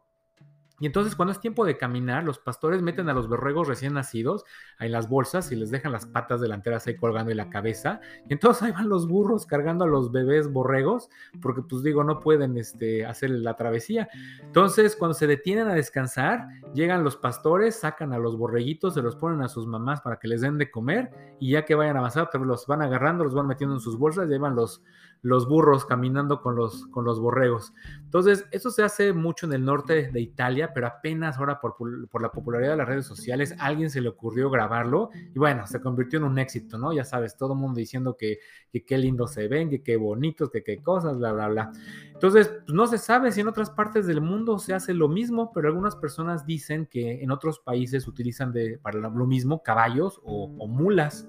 y 0.81 0.87
entonces 0.87 1.15
cuando 1.15 1.33
es 1.33 1.41
tiempo 1.41 1.67
de 1.67 1.77
caminar, 1.77 2.25
los 2.25 2.39
pastores 2.39 2.81
meten 2.81 3.09
a 3.11 3.13
los 3.13 3.29
borregos 3.29 3.69
recién 3.69 3.93
nacidos 3.93 4.45
en 4.79 4.93
las 4.93 5.09
bolsas 5.09 5.53
y 5.53 5.57
les 5.57 5.71
dejan 5.71 5.93
las 5.93 6.07
patas 6.07 6.41
delanteras 6.41 6.87
ahí 6.87 6.97
colgando 6.97 7.31
y 7.31 7.35
la 7.35 7.51
cabeza. 7.51 8.01
Y 8.29 8.33
entonces 8.33 8.63
ahí 8.63 8.73
van 8.73 8.89
los 8.89 9.07
burros 9.07 9.45
cargando 9.45 9.85
a 9.85 9.89
los 9.89 10.11
bebés 10.11 10.51
borregos, 10.51 11.11
porque 11.43 11.61
pues 11.63 11.83
digo, 11.83 12.03
no 12.03 12.21
pueden 12.21 12.57
este, 12.57 13.05
hacer 13.05 13.31
la 13.31 13.55
travesía. 13.57 14.09
Entonces 14.43 14.97
cuando 14.97 15.15
se 15.15 15.27
detienen 15.27 15.69
a 15.69 15.75
descansar, 15.75 16.49
llegan 16.75 17.05
los 17.05 17.17
pastores, 17.17 17.79
sacan 17.79 18.15
a 18.15 18.19
los 18.19 18.39
borreguitos, 18.39 18.95
se 18.95 19.03
los 19.03 19.17
ponen 19.17 19.43
a 19.43 19.49
sus 19.49 19.67
mamás 19.67 20.01
para 20.01 20.19
que 20.19 20.29
les 20.29 20.41
den 20.41 20.57
de 20.57 20.71
comer 20.71 21.11
y 21.39 21.53
ya 21.53 21.67
que 21.67 21.75
vayan 21.75 21.97
a 21.97 21.99
avanzar, 21.99 22.31
los 22.41 22.67
van 22.67 22.81
agarrando, 22.81 23.25
los 23.25 23.35
van 23.35 23.47
metiendo 23.47 23.77
en 23.77 23.81
sus 23.81 23.99
bolsas, 23.99 24.29
llevan 24.29 24.55
los, 24.55 24.83
los 25.23 25.49
burros 25.49 25.85
caminando 25.85 26.41
con 26.41 26.57
los, 26.57 26.87
con 26.87 27.05
los 27.05 27.21
borregos. 27.21 27.75
Entonces, 28.05 28.47
eso 28.51 28.71
se 28.71 28.83
hace 28.83 29.13
mucho 29.13 29.47
en 29.47 29.53
el 29.53 29.65
norte 29.65 30.11
de 30.11 30.21
Italia, 30.21 30.73
pero 30.75 30.87
apenas 30.87 31.39
ahora 31.39 31.61
por, 31.61 31.77
la 32.21 32.33
popularidad 32.33 32.73
de 32.73 32.77
las 32.77 32.89
redes 32.89 33.07
sociales, 33.07 33.55
alguien 33.59 33.91
se 33.91 34.01
le 34.01 34.09
ocurrió 34.09 34.51
grabarlo 34.51 35.11
y 35.35 35.39
bueno, 35.39 35.67
se 35.67 35.81
convirtió 35.81 36.19
en 36.19 36.25
un 36.25 36.39
éxito, 36.39 36.79
¿no? 36.79 36.93
Ya 36.93 37.05
sabes, 37.05 37.37
todo 37.37 37.53
el 37.53 37.59
mundo 37.59 37.79
diciendo 37.79 38.17
que, 38.17 38.39
qué 38.87 38.99
lindo 38.99 39.27
se 39.27 39.47
ven, 39.49 39.69
que 39.69 39.83
qué 39.83 39.97
bonitos, 39.97 40.51
que 40.51 40.63
qué 40.63 40.83
cosas, 40.83 41.19
bla, 41.19 41.33
bla, 41.33 41.49
bla. 41.49 41.73
Entonces, 42.13 42.49
pues, 42.49 42.75
no 42.75 42.87
se 42.87 42.99
sabe 42.99 43.33
si 43.33 43.41
en 43.41 43.49
otras 43.49 43.71
partes 43.71 44.07
del 44.07 44.21
mundo 44.21 44.59
se 44.59 44.75
hace 44.75 44.95
lo 44.95 45.09
mismo, 45.09 45.53
pero 45.53 45.69
algunas 45.69 45.97
personas 45.97 46.47
dicen 46.47 46.87
que 46.87 47.23
en 47.23 47.31
otros 47.31 47.61
países 47.61 48.09
utilizan 48.09 48.53
de, 48.53 48.79
para 48.79 48.99
lo 48.99 49.27
mismo 49.27 49.63
caballos 49.63 50.21
o 50.25 50.67
mulas. 50.67 51.29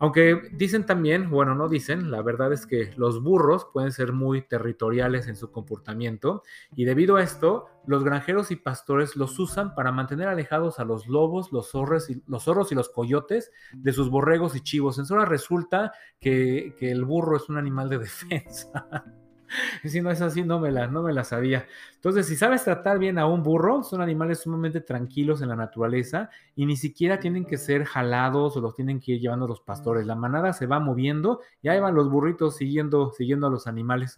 Aunque 0.00 0.48
dicen 0.52 0.86
también, 0.86 1.28
bueno, 1.28 1.54
no 1.54 1.68
dicen, 1.68 2.10
la 2.10 2.22
verdad 2.22 2.54
es 2.54 2.66
que 2.66 2.90
los 2.96 3.22
burros 3.22 3.66
pueden 3.70 3.92
ser 3.92 4.14
muy 4.14 4.40
territoriales 4.40 5.28
en 5.28 5.36
su 5.36 5.52
comportamiento 5.52 6.42
y 6.74 6.86
debido 6.86 7.16
a 7.16 7.22
esto, 7.22 7.66
los 7.86 8.02
granjeros 8.02 8.50
y 8.50 8.56
pastores 8.56 9.14
los 9.14 9.38
usan 9.38 9.74
para 9.74 9.92
mantener 9.92 10.28
alejados 10.28 10.80
a 10.80 10.84
los 10.84 11.06
lobos, 11.06 11.52
los 11.52 11.70
zorros 11.70 12.08
y 12.08 12.22
los, 12.26 12.44
zorros 12.44 12.72
y 12.72 12.74
los 12.74 12.88
coyotes 12.88 13.52
de 13.74 13.92
sus 13.92 14.08
borregos 14.08 14.56
y 14.56 14.62
chivos. 14.62 14.98
En 14.98 15.04
zona 15.04 15.26
resulta 15.26 15.92
que, 16.18 16.74
que 16.78 16.90
el 16.90 17.04
burro 17.04 17.36
es 17.36 17.50
un 17.50 17.58
animal 17.58 17.90
de 17.90 17.98
defensa. 18.00 19.04
si 19.84 20.00
no 20.00 20.10
es 20.10 20.20
así, 20.20 20.42
no 20.42 20.58
me, 20.60 20.70
la, 20.70 20.86
no 20.86 21.02
me 21.02 21.12
la 21.12 21.24
sabía. 21.24 21.66
Entonces, 21.94 22.26
si 22.26 22.36
sabes 22.36 22.64
tratar 22.64 22.98
bien 22.98 23.18
a 23.18 23.26
un 23.26 23.42
burro, 23.42 23.82
son 23.82 24.00
animales 24.00 24.40
sumamente 24.40 24.80
tranquilos 24.80 25.42
en 25.42 25.48
la 25.48 25.56
naturaleza 25.56 26.30
y 26.54 26.66
ni 26.66 26.76
siquiera 26.76 27.20
tienen 27.20 27.44
que 27.44 27.58
ser 27.58 27.84
jalados 27.84 28.56
o 28.56 28.60
los 28.60 28.74
tienen 28.74 29.00
que 29.00 29.12
ir 29.12 29.20
llevando 29.20 29.46
los 29.46 29.60
pastores. 29.60 30.06
La 30.06 30.14
manada 30.14 30.52
se 30.52 30.66
va 30.66 30.80
moviendo 30.80 31.40
y 31.62 31.68
ahí 31.68 31.80
van 31.80 31.94
los 31.94 32.10
burritos 32.10 32.56
siguiendo, 32.56 33.12
siguiendo 33.12 33.46
a 33.46 33.50
los 33.50 33.66
animales. 33.66 34.16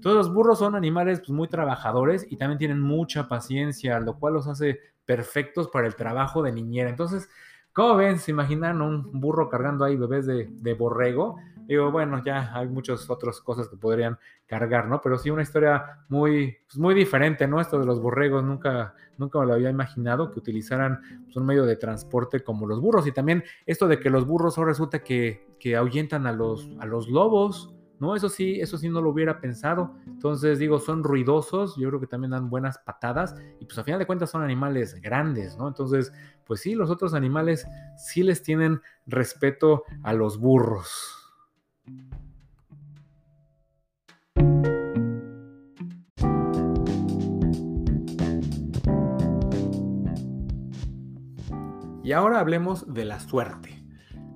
Todos 0.00 0.16
los 0.16 0.32
burros 0.32 0.58
son 0.58 0.74
animales 0.74 1.20
pues, 1.20 1.30
muy 1.30 1.48
trabajadores 1.48 2.26
y 2.30 2.36
también 2.36 2.58
tienen 2.58 2.80
mucha 2.80 3.28
paciencia, 3.28 3.98
lo 4.00 4.18
cual 4.18 4.34
los 4.34 4.46
hace 4.46 4.80
perfectos 5.04 5.68
para 5.68 5.86
el 5.86 5.96
trabajo 5.96 6.42
de 6.42 6.52
niñera. 6.52 6.88
Entonces, 6.88 7.28
¿cómo 7.72 7.96
ven? 7.96 8.18
¿Se 8.18 8.30
imaginan 8.30 8.80
un 8.80 9.20
burro 9.20 9.48
cargando 9.48 9.84
ahí 9.84 9.96
bebés 9.96 10.26
de, 10.26 10.48
de 10.50 10.74
borrego? 10.74 11.36
Digo, 11.66 11.90
bueno, 11.90 12.22
ya 12.24 12.50
hay 12.54 12.68
muchas 12.68 13.08
otras 13.08 13.40
cosas 13.40 13.68
que 13.68 13.76
podrían 13.76 14.18
cargar, 14.46 14.86
¿no? 14.86 15.00
Pero 15.00 15.18
sí 15.18 15.30
una 15.30 15.42
historia 15.42 16.04
muy, 16.08 16.58
pues 16.66 16.78
muy 16.78 16.94
diferente, 16.94 17.46
¿no? 17.46 17.60
Esto 17.60 17.78
de 17.78 17.86
los 17.86 18.00
borregos, 18.00 18.44
nunca, 18.44 18.94
nunca 19.16 19.40
me 19.40 19.46
lo 19.46 19.54
había 19.54 19.70
imaginado 19.70 20.30
que 20.30 20.38
utilizaran 20.38 21.00
pues, 21.24 21.36
un 21.36 21.46
medio 21.46 21.64
de 21.64 21.76
transporte 21.76 22.40
como 22.40 22.66
los 22.66 22.80
burros. 22.80 23.06
Y 23.06 23.12
también 23.12 23.44
esto 23.66 23.88
de 23.88 23.98
que 23.98 24.10
los 24.10 24.26
burros 24.26 24.58
ahora 24.58 24.70
resulta 24.70 25.00
que, 25.00 25.46
que 25.58 25.76
ahuyentan 25.76 26.26
a 26.26 26.32
los, 26.32 26.68
a 26.78 26.86
los 26.86 27.08
lobos, 27.08 27.74
¿no? 27.98 28.14
Eso 28.14 28.28
sí, 28.28 28.60
eso 28.60 28.76
sí 28.76 28.88
no 28.88 29.00
lo 29.00 29.10
hubiera 29.10 29.40
pensado. 29.40 29.94
Entonces, 30.06 30.58
digo, 30.58 30.78
son 30.78 31.02
ruidosos, 31.02 31.76
yo 31.76 31.88
creo 31.88 32.00
que 32.00 32.06
también 32.06 32.32
dan 32.32 32.50
buenas 32.50 32.78
patadas 32.78 33.34
y 33.60 33.64
pues 33.64 33.78
a 33.78 33.84
final 33.84 33.98
de 33.98 34.06
cuentas 34.06 34.30
son 34.30 34.42
animales 34.42 35.00
grandes, 35.00 35.56
¿no? 35.56 35.68
Entonces, 35.68 36.12
pues 36.44 36.60
sí, 36.60 36.74
los 36.74 36.90
otros 36.90 37.14
animales 37.14 37.66
sí 37.96 38.22
les 38.22 38.42
tienen 38.42 38.80
respeto 39.06 39.84
a 40.02 40.12
los 40.12 40.38
burros. 40.38 41.23
Y 52.04 52.12
ahora 52.12 52.38
hablemos 52.38 52.92
de 52.92 53.06
la 53.06 53.18
suerte. 53.18 53.82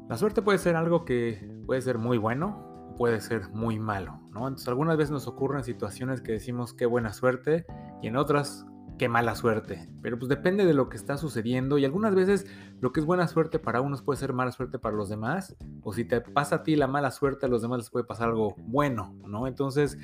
La 0.09 0.17
suerte 0.17 0.41
puede 0.41 0.57
ser 0.57 0.75
algo 0.75 1.05
que 1.05 1.47
puede 1.67 1.83
ser 1.83 1.99
muy 1.99 2.17
bueno, 2.17 2.95
puede 2.97 3.21
ser 3.21 3.51
muy 3.51 3.79
malo, 3.79 4.23
¿no? 4.31 4.49
Entonces 4.49 4.69
algunas 4.69 4.97
veces 4.97 5.11
nos 5.11 5.27
ocurren 5.27 5.63
situaciones 5.63 6.23
que 6.23 6.33
decimos 6.33 6.73
qué 6.73 6.87
buena 6.87 7.13
suerte 7.13 7.67
y 8.01 8.07
en 8.07 8.17
otras 8.17 8.65
qué 8.99 9.11
mala 9.11 9.35
suerte. 9.35 9.87
Pero 10.01 10.19
pues 10.19 10.31
depende 10.31 10.65
de 10.65 10.73
lo 10.73 10.89
que 10.89 10.97
está 10.97 11.19
sucediendo 11.19 11.77
y 11.77 11.85
algunas 11.85 12.15
veces 12.15 12.47
lo 12.81 12.91
que 12.91 13.01
es 13.01 13.07
buena 13.07 13.29
suerte 13.29 13.59
para 13.59 13.83
unos 13.83 14.01
puede 14.01 14.19
ser 14.19 14.33
mala 14.33 14.51
suerte 14.51 14.79
para 14.79 14.97
los 14.97 15.11
demás. 15.11 15.55
O 15.83 15.93
si 15.93 16.07
te 16.07 16.23
pasa 16.23 16.57
a 16.57 16.63
ti 16.63 16.75
la 16.75 16.87
mala 16.87 17.11
suerte, 17.11 17.45
a 17.45 17.49
los 17.51 17.61
demás 17.61 17.81
les 17.81 17.91
puede 17.91 18.07
pasar 18.07 18.31
algo 18.31 18.57
bueno, 18.61 19.15
¿no? 19.27 19.47
Entonces 19.47 19.99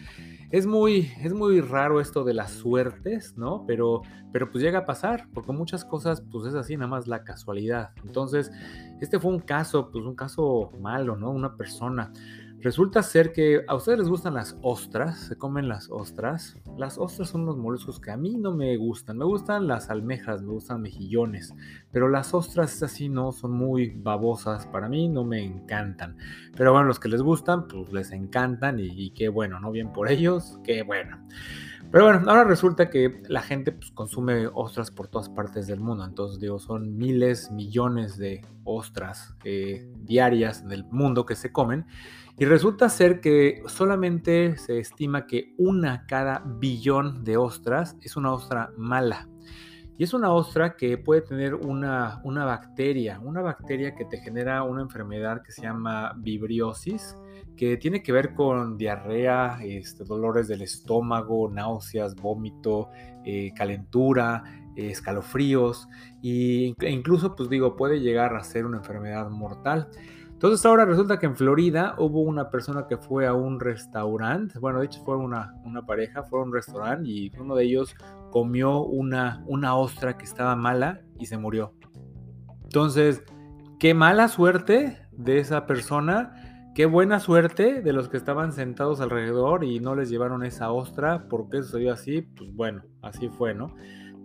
es 0.55 0.67
muy, 0.67 1.11
es 1.21 1.35
muy 1.35 1.61
raro 1.61 2.01
esto 2.01 2.23
de 2.23 2.33
las 2.33 2.53
suertes, 2.53 3.37
¿no? 3.37 3.65
Pero, 3.67 4.03
pero 4.33 4.53
pues 4.53 4.63
llega 4.63 4.79
a 4.79 4.87
pasar, 4.87 5.27
porque 5.35 5.51
muchas 5.51 5.85
cosas 5.85 6.23
pues 6.31 6.47
es 6.47 6.55
así, 6.55 6.77
nada 6.77 6.87
más 6.87 7.09
la 7.09 7.25
casualidad. 7.25 7.91
Entonces, 8.05 8.53
este 9.01 9.19
fue 9.19 9.33
un 9.33 9.41
caso, 9.41 9.91
pues 9.91 10.05
un 10.05 10.15
caso 10.15 10.71
malo, 10.79 11.17
¿no? 11.17 11.33
Una 11.33 11.57
persona 11.57 12.13
Resulta 12.61 13.03
ser 13.03 13.33
que 13.33 13.63
a 13.69 13.75
ustedes 13.75 13.99
les 13.99 14.09
gustan 14.09 14.35
las 14.35 14.57
ostras, 14.63 15.19
se 15.19 15.37
comen 15.37 15.69
las 15.69 15.91
ostras. 15.91 16.57
Las 16.79 16.97
ostras 16.97 17.29
son 17.29 17.43
unos 17.43 17.59
moluscos 17.59 18.01
que 18.01 18.11
a 18.11 18.17
mí 18.17 18.37
no 18.37 18.55
me 18.55 18.77
gustan. 18.79 19.19
Me 19.19 19.27
gustan 19.27 19.67
las 19.67 19.91
almejas, 19.91 20.41
me 20.41 20.53
gustan 20.53 20.81
mejillones, 20.81 21.55
pero 21.93 22.09
las 22.09 22.33
ostras 22.33 22.83
así 22.83 23.11
no, 23.11 23.33
son 23.33 23.53
muy 23.53 23.91
babosas. 23.91 24.67
Para 24.67 24.89
mí 24.89 25.09
no 25.09 25.25
me 25.25 25.45
encantan. 25.45 26.17
Pero 26.57 26.73
bueno, 26.73 26.87
los 26.87 26.99
que 26.99 27.11
les 27.11 27.21
gustan, 27.21 27.69
pues 27.69 27.93
les 27.93 28.13
encantan 28.13 28.79
y, 28.81 29.11
qué 29.11 29.29
bueno, 29.29 29.61
¿no? 29.61 29.71
Bien 29.71 29.93
por 29.93 30.11
ellos, 30.11 30.59
qué 30.65 30.83
bueno. 30.83 31.19
Pero 31.91 32.05
bueno, 32.07 32.23
ahora 32.29 32.45
resulta 32.45 32.91
que 32.91 33.23
la 33.29 33.43
gente 33.43 33.73
pues, 33.73 33.91
consume 33.91 34.49
ostras 34.53 34.91
por 34.91 35.09
todas 35.09 35.29
partes 35.29 35.67
del 35.67 35.81
mundo. 35.81 36.05
Entonces, 36.05 36.41
digo, 36.41 36.59
son 36.59 36.97
miles, 36.97 37.51
millones 37.51 38.17
de 38.17 38.41
ostras 38.65 39.37
eh, 39.45 39.87
diarias 39.99 40.67
del 40.67 40.85
mundo 40.87 41.27
que 41.27 41.37
se 41.37 41.53
comen. 41.53 41.87
Y 42.37 42.47
resulta 42.47 42.89
ser 42.89 43.21
que 43.21 43.63
solamente 43.67 44.57
se 44.57 44.81
estima 44.81 45.27
que 45.27 45.55
una 45.57 46.05
cada 46.07 46.43
billón 46.45 47.23
de 47.23 47.37
ostras 47.37 47.97
es 48.01 48.17
una 48.17 48.33
ostra 48.33 48.73
mala. 48.77 49.29
Y 49.97 50.03
es 50.03 50.13
una 50.13 50.33
ostra 50.33 50.75
que 50.75 50.99
puede 50.99 51.21
tener 51.21 51.55
una, 51.55 52.21
una 52.25 52.45
bacteria, 52.45 53.21
una 53.21 53.41
bacteria 53.41 53.95
que 53.95 54.05
te 54.05 54.19
genera 54.19 54.65
una 54.65 54.83
enfermedad 54.83 55.43
que 55.43 55.53
se 55.53 55.63
llama 55.63 56.13
vibriosis, 56.17 57.17
que 57.57 57.77
tiene 57.77 58.03
que 58.03 58.11
ver 58.11 58.35
con 58.35 58.77
diarrea, 58.77 59.61
este, 59.63 60.03
dolores 60.03 60.49
del 60.49 60.63
estómago, 60.63 61.49
náuseas, 61.49 62.17
vómito, 62.17 62.89
eh, 63.25 63.53
calentura, 63.55 64.43
escalofríos 64.77 65.89
e 66.23 66.75
incluso, 66.89 67.37
pues 67.37 67.49
digo, 67.49 67.77
puede 67.77 68.01
llegar 68.01 68.35
a 68.35 68.43
ser 68.43 68.67
una 68.67 68.79
enfermedad 68.79 69.31
mortal. 69.31 69.89
Entonces 70.35 70.67
ahora 70.67 70.85
resulta 70.85 71.19
que 71.19 71.27
en 71.27 71.37
Florida 71.37 71.95
hubo 71.97 72.21
una 72.21 72.51
persona 72.51 72.87
que 72.87 72.99
fue 72.99 73.27
a 73.27 73.33
un 73.33 73.61
restaurante, 73.61 74.59
bueno, 74.59 74.81
de 74.81 74.87
hecho 74.87 75.03
fue 75.05 75.17
una, 75.17 75.55
pareja, 75.87 76.25
fue 76.25 76.41
a 76.41 76.43
un 76.43 76.53
restaurante 76.53 77.09
y 77.09 77.31
uno 77.39 77.55
de 77.55 77.65
ellos 77.65 77.95
comió 78.31 78.83
una, 78.83 79.43
una 79.47 79.77
ostra 79.77 80.19
que 80.19 80.25
estaba 80.25 80.55
mala 80.57 81.01
y 81.19 81.27
se 81.27 81.39
murió. 81.39 81.73
Entonces, 82.65 83.23
qué 83.79 83.95
mala 83.95 84.29
suerte 84.29 84.99
de 85.13 85.39
esa 85.39 85.67
persona, 85.67 86.73
qué 86.75 86.87
buena 86.87 87.21
suerte 87.21 87.81
de 87.81 87.93
los 87.93 88.09
que 88.09 88.17
estaban 88.17 88.53
sentados 88.53 89.01
alrededor 89.01 89.63
y 89.63 89.79
no 89.79 89.95
les 89.95 90.11
llevaron 90.11 90.45
esa 90.45 90.73
ostra, 90.73 91.29
¿por 91.29 91.49
qué 91.49 91.63
sucedió 91.63 91.93
así? 91.93 92.23
Pues 92.23 92.53
bueno, 92.53 92.83
así 93.03 93.29
fue, 93.29 93.55
¿no? 93.55 93.75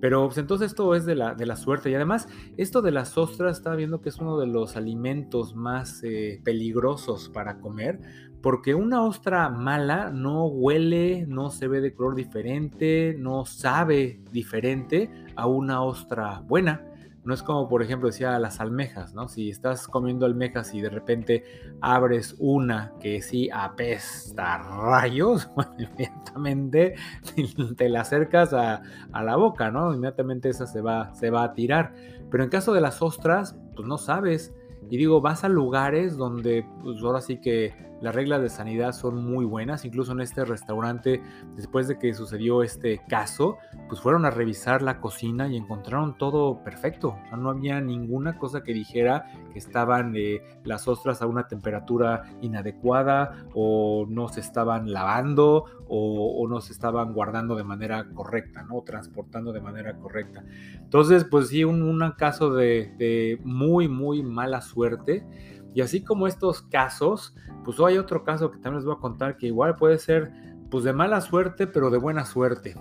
Pero 0.01 0.27
pues, 0.27 0.37
entonces 0.37 0.67
esto 0.71 0.95
es 0.95 1.05
de 1.05 1.15
la, 1.15 1.33
de 1.33 1.45
la 1.45 1.55
suerte. 1.55 1.89
Y 1.89 1.95
además, 1.95 2.27
esto 2.57 2.81
de 2.81 2.91
las 2.91 3.17
ostras, 3.17 3.57
estaba 3.57 3.75
viendo 3.75 4.01
que 4.01 4.09
es 4.09 4.17
uno 4.17 4.39
de 4.39 4.47
los 4.47 4.75
alimentos 4.75 5.55
más 5.55 6.03
eh, 6.03 6.41
peligrosos 6.43 7.29
para 7.29 7.59
comer, 7.59 7.99
porque 8.41 8.73
una 8.75 9.03
ostra 9.03 9.49
mala 9.49 10.11
no 10.11 10.45
huele, 10.45 11.25
no 11.27 11.51
se 11.51 11.67
ve 11.67 11.81
de 11.81 11.93
color 11.93 12.15
diferente, 12.15 13.15
no 13.17 13.45
sabe 13.45 14.21
diferente 14.31 15.11
a 15.35 15.47
una 15.47 15.81
ostra 15.81 16.41
buena. 16.47 16.88
No 17.29 17.35
es 17.35 17.43
como, 17.43 17.69
por 17.69 17.83
ejemplo, 17.83 18.07
decía 18.07 18.39
las 18.39 18.59
almejas, 18.59 19.13
¿no? 19.13 19.27
Si 19.27 19.51
estás 19.51 19.87
comiendo 19.87 20.25
almejas 20.25 20.73
y 20.73 20.81
de 20.81 20.89
repente 20.89 21.43
abres 21.79 22.35
una 22.39 22.93
que 22.99 23.21
sí 23.21 23.51
apesta 23.53 24.57
rayos, 24.57 25.47
bueno, 25.55 25.75
inmediatamente 25.77 26.95
te 27.77 27.87
la 27.87 28.01
acercas 28.01 28.51
a, 28.53 28.81
la 29.13 29.35
boca, 29.35 29.69
¿no? 29.69 29.93
Inmediatamente 29.93 30.49
esa 30.49 30.65
se 30.65 30.81
va, 30.81 31.13
se 31.13 31.29
va 31.29 31.43
a 31.43 31.53
tirar. 31.53 31.93
Pero 32.31 32.43
en 32.43 32.49
caso 32.49 32.73
de 32.73 32.81
las 32.81 32.99
ostras, 33.03 33.55
pues 33.75 33.87
no 33.87 33.99
sabes. 33.99 34.51
Y 34.89 34.97
digo, 34.97 35.21
vas 35.21 35.43
a 35.43 35.49
lugares 35.49 36.17
donde, 36.17 36.65
pues 36.81 36.99
ahora 37.03 37.21
sí 37.21 37.39
que 37.39 37.75
las 38.01 38.15
reglas 38.15 38.41
de 38.41 38.49
sanidad 38.49 38.93
son 38.93 39.23
muy 39.23 39.45
buenas. 39.45 39.85
Incluso 39.85 40.11
en 40.13 40.21
este 40.21 40.45
restaurante, 40.45 41.21
después 41.55 41.87
de 41.87 41.99
que 41.99 42.13
sucedió 42.13 42.63
este 42.63 43.01
caso, 43.07 43.57
pues 43.87 44.01
fueron 44.01 44.25
a 44.25 44.29
revisar 44.29 44.81
la 44.81 44.99
cocina 44.99 45.47
y 45.47 45.57
encontraron 45.57 46.17
todo 46.17 46.63
perfecto. 46.63 47.17
no 47.37 47.49
había 47.49 47.81
ninguna 47.81 48.37
cosa 48.37 48.63
que 48.63 48.73
dijera 48.73 49.25
que 49.51 49.59
estaban 49.59 50.13
eh, 50.15 50.41
las 50.63 50.87
ostras 50.87 51.21
a 51.21 51.27
una 51.27 51.47
temperatura 51.47 52.23
inadecuada 52.41 53.45
o 53.53 54.05
no 54.07 54.29
se 54.29 54.39
estaban 54.39 54.91
lavando 54.91 55.65
o, 55.87 56.47
no 56.47 56.61
se 56.61 56.71
estaban 56.71 57.13
guardando 57.13 57.55
de 57.55 57.63
manera 57.63 58.07
correcta, 58.13 58.63
¿no? 58.63 58.81
transportando 58.81 59.51
de 59.51 59.61
manera 59.61 59.97
correcta. 59.97 60.43
Entonces, 60.75 61.25
pues 61.25 61.49
sí, 61.49 61.63
un, 61.63 61.81
un 61.81 62.11
caso 62.11 62.53
de, 62.53 62.93
de 62.97 63.39
muy, 63.43 63.87
muy 63.87 64.23
mala 64.23 64.61
suerte. 64.61 65.25
Y 65.73 65.81
así 65.81 66.03
como 66.03 66.27
estos 66.27 66.61
casos, 66.61 67.35
pues 67.63 67.79
hay 67.79 67.97
otro 67.97 68.23
caso 68.23 68.51
que 68.51 68.57
también 68.57 68.77
les 68.77 68.85
voy 68.85 68.95
a 68.95 68.99
contar 68.99 69.37
que 69.37 69.47
igual 69.47 69.75
puede 69.75 69.97
ser 69.97 70.31
pues 70.69 70.83
de 70.83 70.93
mala 70.93 71.21
suerte, 71.21 71.67
pero 71.67 71.89
de 71.89 71.97
buena 71.97 72.25
suerte. 72.25 72.75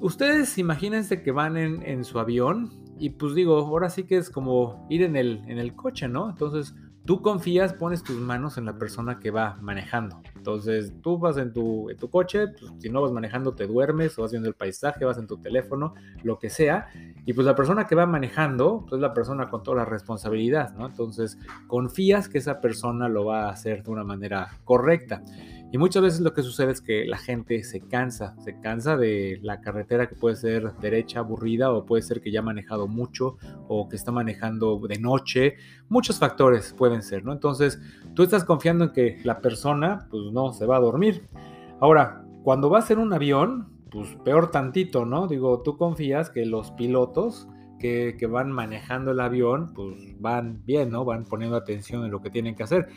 Ustedes 0.00 0.58
imagínense 0.58 1.22
que 1.22 1.32
van 1.32 1.56
en, 1.56 1.82
en 1.82 2.04
su 2.04 2.18
avión 2.18 2.70
y 2.98 3.10
pues 3.10 3.34
digo, 3.34 3.56
ahora 3.58 3.90
sí 3.90 4.04
que 4.04 4.16
es 4.16 4.30
como 4.30 4.86
ir 4.88 5.02
en 5.02 5.16
el, 5.16 5.42
en 5.46 5.58
el 5.58 5.74
coche, 5.74 6.08
¿no? 6.08 6.30
Entonces 6.30 6.74
tú 7.08 7.22
confías, 7.22 7.72
pones 7.72 8.02
tus 8.02 8.20
manos 8.20 8.58
en 8.58 8.66
la 8.66 8.76
persona 8.76 9.18
que 9.18 9.30
va 9.30 9.56
manejando. 9.62 10.20
Entonces 10.36 10.92
tú 11.00 11.16
vas 11.16 11.38
en 11.38 11.54
tu, 11.54 11.88
coche, 12.10 12.48
pues, 12.48 12.70
si 12.80 12.90
no 12.90 13.00
vas 13.00 13.12
manejando 13.12 13.54
te 13.54 13.66
duermes 13.66 14.18
o 14.18 14.22
vas 14.22 14.30
viendo 14.30 14.46
el 14.46 14.54
paisaje, 14.54 15.06
vas 15.06 15.16
en 15.16 15.26
tu 15.26 15.38
teléfono, 15.38 15.94
lo 16.22 16.38
que 16.38 16.50
sea. 16.50 16.90
Y 17.24 17.32
pues 17.32 17.46
la 17.46 17.56
persona 17.56 17.86
que 17.86 17.94
va 17.94 18.04
manejando 18.04 18.84
pues, 18.86 18.98
es 18.98 19.00
la 19.00 19.14
persona 19.14 19.48
con 19.48 19.62
toda 19.62 19.78
la 19.78 19.84
responsabilidad, 19.86 20.74
¿no? 20.76 20.84
Entonces 20.84 21.38
confías 21.66 22.28
que 22.28 22.36
esa 22.36 22.60
persona 22.60 23.08
lo 23.08 23.24
va 23.24 23.46
a 23.46 23.52
hacer 23.52 23.84
de 23.84 23.90
una 23.90 24.04
manera 24.04 24.58
correcta. 24.64 25.22
Y 25.70 25.76
muchas 25.76 26.02
veces 26.02 26.20
lo 26.20 26.32
que 26.32 26.42
sucede 26.42 26.72
es 26.72 26.80
que 26.80 27.04
la 27.04 27.18
gente 27.18 27.62
se 27.62 27.80
cansa, 27.80 28.34
se 28.42 28.58
cansa 28.58 28.96
de 28.96 29.38
la 29.42 29.60
carretera 29.60 30.08
que 30.08 30.14
puede 30.14 30.36
ser 30.36 30.72
derecha, 30.80 31.18
aburrida, 31.18 31.70
o 31.70 31.84
puede 31.84 32.02
ser 32.02 32.22
que 32.22 32.30
ya 32.30 32.40
ha 32.40 32.42
manejado 32.42 32.88
mucho, 32.88 33.36
o 33.68 33.86
que 33.86 33.96
está 33.96 34.10
manejando 34.10 34.80
de 34.88 34.98
noche. 34.98 35.56
Muchos 35.90 36.18
factores 36.18 36.72
pueden 36.72 37.02
ser, 37.02 37.22
¿no? 37.22 37.34
Entonces, 37.34 37.80
tú 38.14 38.22
estás 38.22 38.44
confiando 38.44 38.84
en 38.84 38.92
que 38.92 39.20
la 39.24 39.40
persona, 39.40 40.08
pues 40.10 40.32
no, 40.32 40.54
se 40.54 40.64
va 40.64 40.76
a 40.76 40.80
dormir. 40.80 41.26
Ahora, 41.80 42.24
cuando 42.44 42.70
vas 42.70 42.90
en 42.90 42.98
un 42.98 43.12
avión, 43.12 43.68
pues 43.90 44.16
peor 44.24 44.50
tantito, 44.50 45.04
¿no? 45.04 45.26
Digo, 45.26 45.60
tú 45.62 45.76
confías 45.76 46.30
que 46.30 46.46
los 46.46 46.70
pilotos 46.72 47.46
que, 47.78 48.16
que, 48.18 48.26
van 48.26 48.50
manejando 48.50 49.10
el 49.10 49.20
avión, 49.20 49.72
pues 49.74 50.18
van 50.18 50.64
bien, 50.64 50.90
¿no? 50.90 51.04
Van 51.04 51.24
poniendo 51.24 51.56
atención 51.56 52.04
en 52.04 52.10
lo 52.10 52.22
que 52.22 52.30
tienen 52.30 52.56
que 52.56 52.62
hacer. 52.62 52.88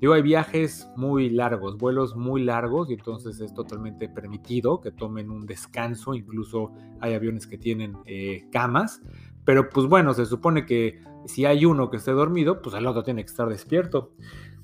Digo, 0.00 0.12
hay 0.12 0.22
viajes 0.22 0.88
muy 0.96 1.28
largos, 1.28 1.76
vuelos 1.76 2.14
muy 2.14 2.44
largos 2.44 2.88
y 2.88 2.94
entonces 2.94 3.40
es 3.40 3.52
totalmente 3.52 4.08
permitido 4.08 4.80
que 4.80 4.92
tomen 4.92 5.30
un 5.30 5.44
descanso, 5.44 6.14
incluso 6.14 6.72
hay 7.00 7.14
aviones 7.14 7.48
que 7.48 7.58
tienen 7.58 7.96
eh, 8.06 8.46
camas, 8.52 9.02
pero 9.44 9.68
pues 9.68 9.86
bueno, 9.86 10.14
se 10.14 10.26
supone 10.26 10.66
que 10.66 11.00
si 11.26 11.46
hay 11.46 11.64
uno 11.64 11.90
que 11.90 11.96
esté 11.96 12.12
dormido, 12.12 12.62
pues 12.62 12.76
el 12.76 12.86
otro 12.86 13.02
tiene 13.02 13.24
que 13.24 13.30
estar 13.30 13.48
despierto. 13.48 14.12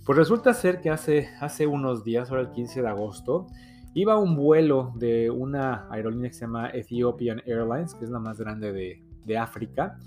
Pues 0.05 0.19
resulta 0.19 0.53
ser 0.55 0.81
que 0.81 0.91
hace, 0.91 1.31
hace 1.41 1.67
unos 1.67 2.05
días, 2.05 2.31
ahora 2.31 2.43
el 2.43 2.51
15 2.51 2.83
de 2.83 2.89
agosto, 2.89 3.47
iba 3.95 4.19
un 4.19 4.37
vuelo 4.37 4.93
de 4.95 5.31
una 5.31 5.89
aerolínea 5.91 6.29
que 6.29 6.35
se 6.35 6.43
llama 6.43 6.69
Ethiopian 6.69 7.43
Airlines, 7.47 7.95
que 7.95 8.05
es 8.05 8.11
la 8.11 8.19
más 8.19 8.39
grande 8.39 8.73
de, 8.73 9.03
de 9.25 9.39
África, 9.39 9.99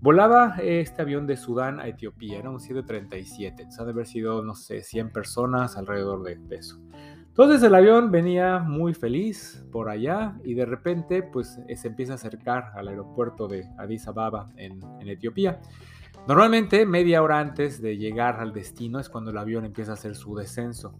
Volaba 0.00 0.56
este 0.60 1.02
avión 1.02 1.26
de 1.26 1.36
Sudán 1.36 1.80
a 1.80 1.88
Etiopía, 1.88 2.38
era 2.38 2.50
un 2.50 2.60
737, 2.60 3.62
entonces 3.62 3.80
ha 3.80 3.84
de 3.84 3.90
haber 3.92 4.06
sido, 4.06 4.42
no 4.42 4.54
sé, 4.54 4.82
100 4.82 5.10
personas 5.10 5.76
alrededor 5.76 6.22
de, 6.22 6.38
eso. 6.56 6.78
Entonces 7.28 7.62
el 7.62 7.74
avión 7.74 8.10
venía 8.10 8.58
muy 8.58 8.92
feliz 8.92 9.64
por 9.72 9.88
allá 9.88 10.38
y 10.44 10.54
de 10.54 10.66
repente 10.66 11.22
pues 11.22 11.58
eh, 11.68 11.76
se 11.76 11.88
empieza 11.88 12.12
a 12.12 12.16
acercar 12.16 12.72
al 12.74 12.88
aeropuerto 12.88 13.48
de 13.48 13.68
Addis 13.78 14.06
Ababa 14.06 14.46
en, 14.56 14.80
Etiopía. 15.08 15.60
Normalmente 16.28 16.84
media 16.84 17.22
hora 17.22 17.38
antes 17.38 17.80
de 17.80 17.96
llegar 17.96 18.40
al 18.40 18.52
destino 18.52 18.98
es 19.00 19.08
cuando 19.08 19.30
el 19.30 19.38
avión 19.38 19.64
empieza 19.64 19.92
a 19.92 19.94
hacer 19.94 20.14
su 20.14 20.34
descenso. 20.34 20.94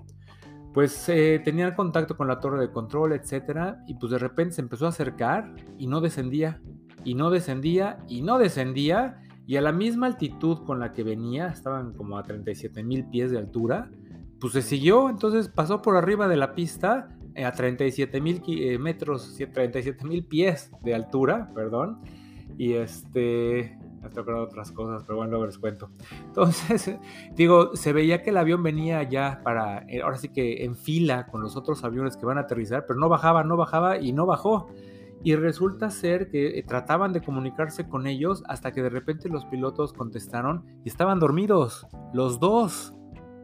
Pues 0.73 1.09
eh, 1.09 1.41
tenían 1.45 1.75
contacto 1.75 2.17
con 2.17 2.29
la 2.29 2.39
torre 2.39 2.61
de 2.61 2.71
control, 2.71 3.13
etcétera, 3.13 3.83
y 3.87 3.95
pues 3.95 4.13
de 4.13 4.19
repente 4.19 4.57
se 4.57 4.61
empezó 4.61 4.87
a 4.87 4.91
acercar 4.91 5.55
y 5.79 5.87
no 5.87 6.03
descendía 6.03 6.61
y 7.07 7.15
no 7.15 7.31
descendía 7.31 7.99
y 8.09 8.21
no 8.21 8.37
descendía 8.37 9.23
y 9.47 9.57
a 9.57 9.61
la 9.61 9.71
misma 9.71 10.09
altitud 10.09 10.65
con 10.65 10.81
la 10.81 10.93
que 10.93 11.05
venía, 11.05 11.47
estaban 11.47 11.93
como 11.93 12.19
a 12.19 12.25
37 12.25 12.83
mil 12.83 13.05
pies 13.05 13.31
de 13.31 13.39
altura, 13.39 13.89
pues 14.41 14.55
se 14.55 14.61
siguió, 14.61 15.09
entonces 15.09 15.49
pasó 15.49 15.83
por 15.83 15.97
arriba 15.97 16.27
de 16.27 16.37
la 16.37 16.57
pista 16.57 17.17
eh, 17.37 17.45
a 17.45 17.53
37 17.53 18.21
mil 18.21 18.43
eh, 18.49 18.77
metros, 18.79 19.37
37 19.37 20.05
mil 20.05 20.25
pies 20.25 20.73
de 20.83 20.97
altura, 20.97 21.53
perdón, 21.55 22.01
y 22.59 22.73
este, 22.73 23.79
hasta 24.03 24.23
otras 24.23 24.73
cosas, 24.73 25.05
pero 25.07 25.19
bueno, 25.19 25.31
luego 25.31 25.47
les 25.47 25.59
cuento. 25.59 25.91
Entonces, 26.25 26.99
digo, 27.37 27.77
se 27.77 27.93
veía 27.93 28.23
que 28.23 28.31
el 28.31 28.37
avión 28.39 28.65
venía 28.65 29.05
ya 29.05 29.43
para, 29.45 29.85
eh, 29.89 30.03
ahora 30.03 30.17
sí 30.17 30.31
que 30.31 30.65
en 30.65 30.75
fila 30.75 31.29
con 31.29 31.41
los 31.41 31.55
otros 31.57 31.85
aviones 31.85 32.17
que 32.17 32.27
van 32.27 32.39
a 32.39 32.43
aterrizar, 32.43 32.85
pero 32.85 32.99
no 32.99 33.09
bajaba, 33.09 33.45
no 33.45 33.57
bajaba 33.57 33.99
y 34.01 34.13
no 34.13 34.27
bajó 34.27 34.69
y 35.27 35.35
resulta 35.35 35.91
ser 35.91 36.31
que 36.31 36.57
eh, 36.57 36.63
trataban 36.63 37.13
de 37.13 37.21
comunicarse 37.21 37.89
con 37.89 38.07
ellos 38.07 38.45
hasta 38.47 38.71
que 38.71 38.81
de 38.81 38.91
repente 38.91 39.29
los 39.29 39.45
pilotos 39.47 39.93
contestaron 39.93 40.65
y 40.85 40.89
estaban 40.89 41.19
dormidos, 41.19 41.85
los 42.15 42.39
dos. 42.39 42.95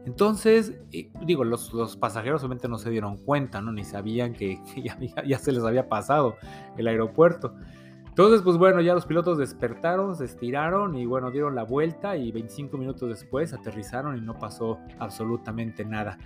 Entonces, 0.05 0.79
digo, 1.25 1.43
los, 1.43 1.97
pasajeros 1.97 2.41
obviamente 2.41 2.69
no 2.69 2.77
se 2.77 2.89
dieron 2.89 3.17
cuenta, 3.17 3.59
¿no? 3.59 3.73
Ni 3.73 3.83
sabían 3.83 4.31
que, 4.31 4.61
ya, 4.81 4.97
ya, 5.25 5.37
se 5.37 5.51
les 5.51 5.61
había 5.65 5.89
pasado 5.89 6.37
el 6.77 6.87
aeropuerto. 6.87 7.53
Entonces, 8.13 8.43
pues 8.43 8.57
bueno, 8.57 8.79
ya 8.79 8.93
los 8.93 9.07
pilotos 9.07 9.39
despertaron, 9.39 10.15
se 10.15 10.25
estiraron 10.25 10.95
y 10.95 11.07
bueno, 11.07 11.31
dieron 11.31 11.55
la 11.55 11.63
vuelta 11.63 12.15
y 12.15 12.31
25 12.31 12.77
minutos 12.77 13.09
después 13.09 13.53
aterrizaron 13.53 14.15
y 14.15 14.21
no 14.21 14.37
pasó 14.37 14.77
absolutamente 14.99 15.83
nada. 15.83 16.19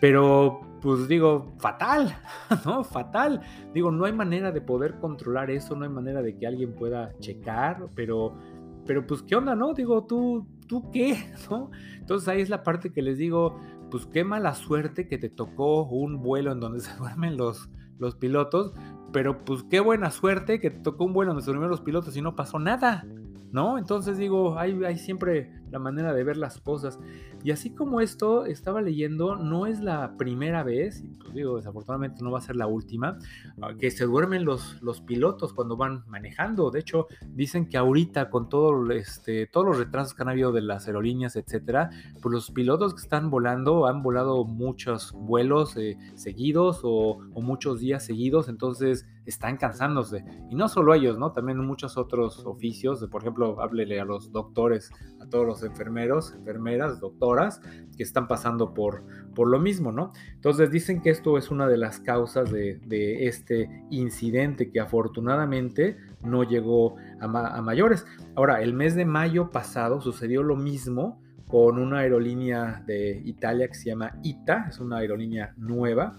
Pero, 0.00 0.62
pues 0.80 1.06
digo, 1.06 1.52
fatal, 1.58 2.16
¿no? 2.64 2.82
Fatal. 2.82 3.42
Digo, 3.74 3.90
no 3.90 4.06
hay 4.06 4.14
manera 4.14 4.52
de 4.52 4.62
poder 4.62 4.98
controlar 5.00 5.50
eso, 5.50 5.76
no 5.76 5.84
hay 5.84 5.90
manera 5.90 6.22
de 6.22 6.34
que 6.34 6.46
alguien 6.46 6.74
pueda 6.74 7.12
checar, 7.18 7.90
pero, 7.94 8.38
pero 8.86 9.06
pues, 9.06 9.22
¿qué 9.22 9.36
onda, 9.36 9.54
no? 9.54 9.74
Digo, 9.74 10.04
¿tú, 10.04 10.46
tú 10.66 10.90
qué? 10.90 11.30
¿No? 11.50 11.70
Entonces 11.98 12.26
ahí 12.26 12.40
es 12.40 12.48
la 12.48 12.62
parte 12.62 12.90
que 12.90 13.02
les 13.02 13.18
digo, 13.18 13.60
pues 13.90 14.06
qué 14.06 14.24
mala 14.24 14.54
suerte 14.54 15.08
que 15.08 15.18
te 15.18 15.28
tocó 15.28 15.84
un 15.84 16.22
vuelo 16.22 16.52
en 16.52 16.60
donde 16.60 16.80
se 16.80 16.96
duermen 16.96 17.36
los, 17.36 17.68
los 17.98 18.16
pilotos, 18.16 18.72
pero 19.14 19.44
pues 19.44 19.62
qué 19.70 19.78
buena 19.78 20.10
suerte 20.10 20.58
que 20.58 20.70
tocó 20.70 21.04
un 21.04 21.12
vuelo 21.12 21.34
durmieron 21.46 21.70
los 21.70 21.82
pilotos 21.82 22.16
y 22.16 22.20
no 22.20 22.34
pasó 22.34 22.58
nada, 22.58 23.06
¿no? 23.52 23.78
Entonces 23.78 24.18
digo, 24.18 24.58
hay, 24.58 24.76
hay 24.84 24.98
siempre 24.98 25.52
la 25.74 25.80
manera 25.80 26.14
de 26.14 26.24
ver 26.24 26.36
las 26.36 26.60
cosas. 26.60 26.98
Y 27.42 27.50
así 27.50 27.74
como 27.74 28.00
esto, 28.00 28.46
estaba 28.46 28.80
leyendo, 28.80 29.36
no 29.36 29.66
es 29.66 29.80
la 29.80 30.16
primera 30.16 30.62
vez, 30.62 31.02
y 31.02 31.08
pues 31.16 31.34
digo, 31.34 31.56
desafortunadamente 31.56 32.22
no 32.22 32.30
va 32.30 32.38
a 32.38 32.42
ser 32.42 32.56
la 32.56 32.66
última, 32.66 33.18
ah, 33.60 33.74
que 33.78 33.90
se 33.90 34.06
duermen 34.06 34.44
los, 34.44 34.80
los 34.82 35.00
pilotos 35.00 35.52
cuando 35.52 35.76
van 35.76 36.04
manejando. 36.06 36.70
De 36.70 36.80
hecho, 36.80 37.08
dicen 37.28 37.68
que 37.68 37.76
ahorita 37.76 38.30
con 38.30 38.48
todo 38.48 38.90
este, 38.92 39.46
todos 39.48 39.66
los 39.66 39.78
retrasos 39.78 40.14
que 40.14 40.22
han 40.22 40.28
habido 40.28 40.52
de 40.52 40.62
las 40.62 40.86
aerolíneas, 40.86 41.36
etcétera, 41.36 41.90
pues 42.22 42.32
los 42.32 42.50
pilotos 42.50 42.94
que 42.94 43.00
están 43.00 43.28
volando 43.30 43.86
han 43.86 44.02
volado 44.02 44.44
muchos 44.44 45.12
vuelos 45.12 45.76
eh, 45.76 45.98
seguidos 46.14 46.80
o, 46.84 47.18
o 47.34 47.42
muchos 47.42 47.80
días 47.80 48.04
seguidos, 48.04 48.48
entonces 48.48 49.06
están 49.26 49.56
cansándose. 49.56 50.24
Y 50.50 50.54
no 50.54 50.68
solo 50.68 50.94
ellos, 50.94 51.18
¿no? 51.18 51.32
También 51.32 51.58
muchos 51.58 51.96
otros 51.96 52.44
oficios, 52.46 53.04
por 53.10 53.22
ejemplo, 53.22 53.60
háblele 53.60 54.00
a 54.00 54.04
los 54.04 54.32
doctores, 54.32 54.90
a 55.20 55.26
todos 55.26 55.46
los 55.46 55.62
enfermeros, 55.64 56.32
enfermeras, 56.34 57.00
doctoras, 57.00 57.60
que 57.96 58.02
están 58.02 58.28
pasando 58.28 58.74
por, 58.74 59.04
por 59.34 59.48
lo 59.48 59.58
mismo, 59.58 59.92
¿no? 59.92 60.12
Entonces 60.34 60.70
dicen 60.70 61.00
que 61.02 61.10
esto 61.10 61.38
es 61.38 61.50
una 61.50 61.66
de 61.68 61.76
las 61.76 62.00
causas 62.00 62.50
de, 62.50 62.80
este 63.26 63.84
incidente 63.90 64.70
que 64.70 64.80
afortunadamente 64.80 65.96
no 66.22 66.44
llegó 66.44 66.96
a, 67.20 67.24
a 67.24 67.62
mayores. 67.62 68.06
Ahora, 68.34 68.62
el 68.62 68.74
mes 68.74 68.94
de 68.94 69.04
mayo 69.04 69.50
pasado 69.50 70.00
sucedió 70.00 70.42
lo 70.42 70.56
mismo 70.56 71.20
con 71.46 71.78
una 71.78 72.00
aerolínea 72.00 72.82
de 72.86 73.22
Italia 73.24 73.68
que 73.68 73.74
se 73.74 73.90
llama 73.90 74.18
ITA, 74.22 74.66
es 74.70 74.80
una 74.80 74.98
aerolínea 74.98 75.54
nueva. 75.56 76.18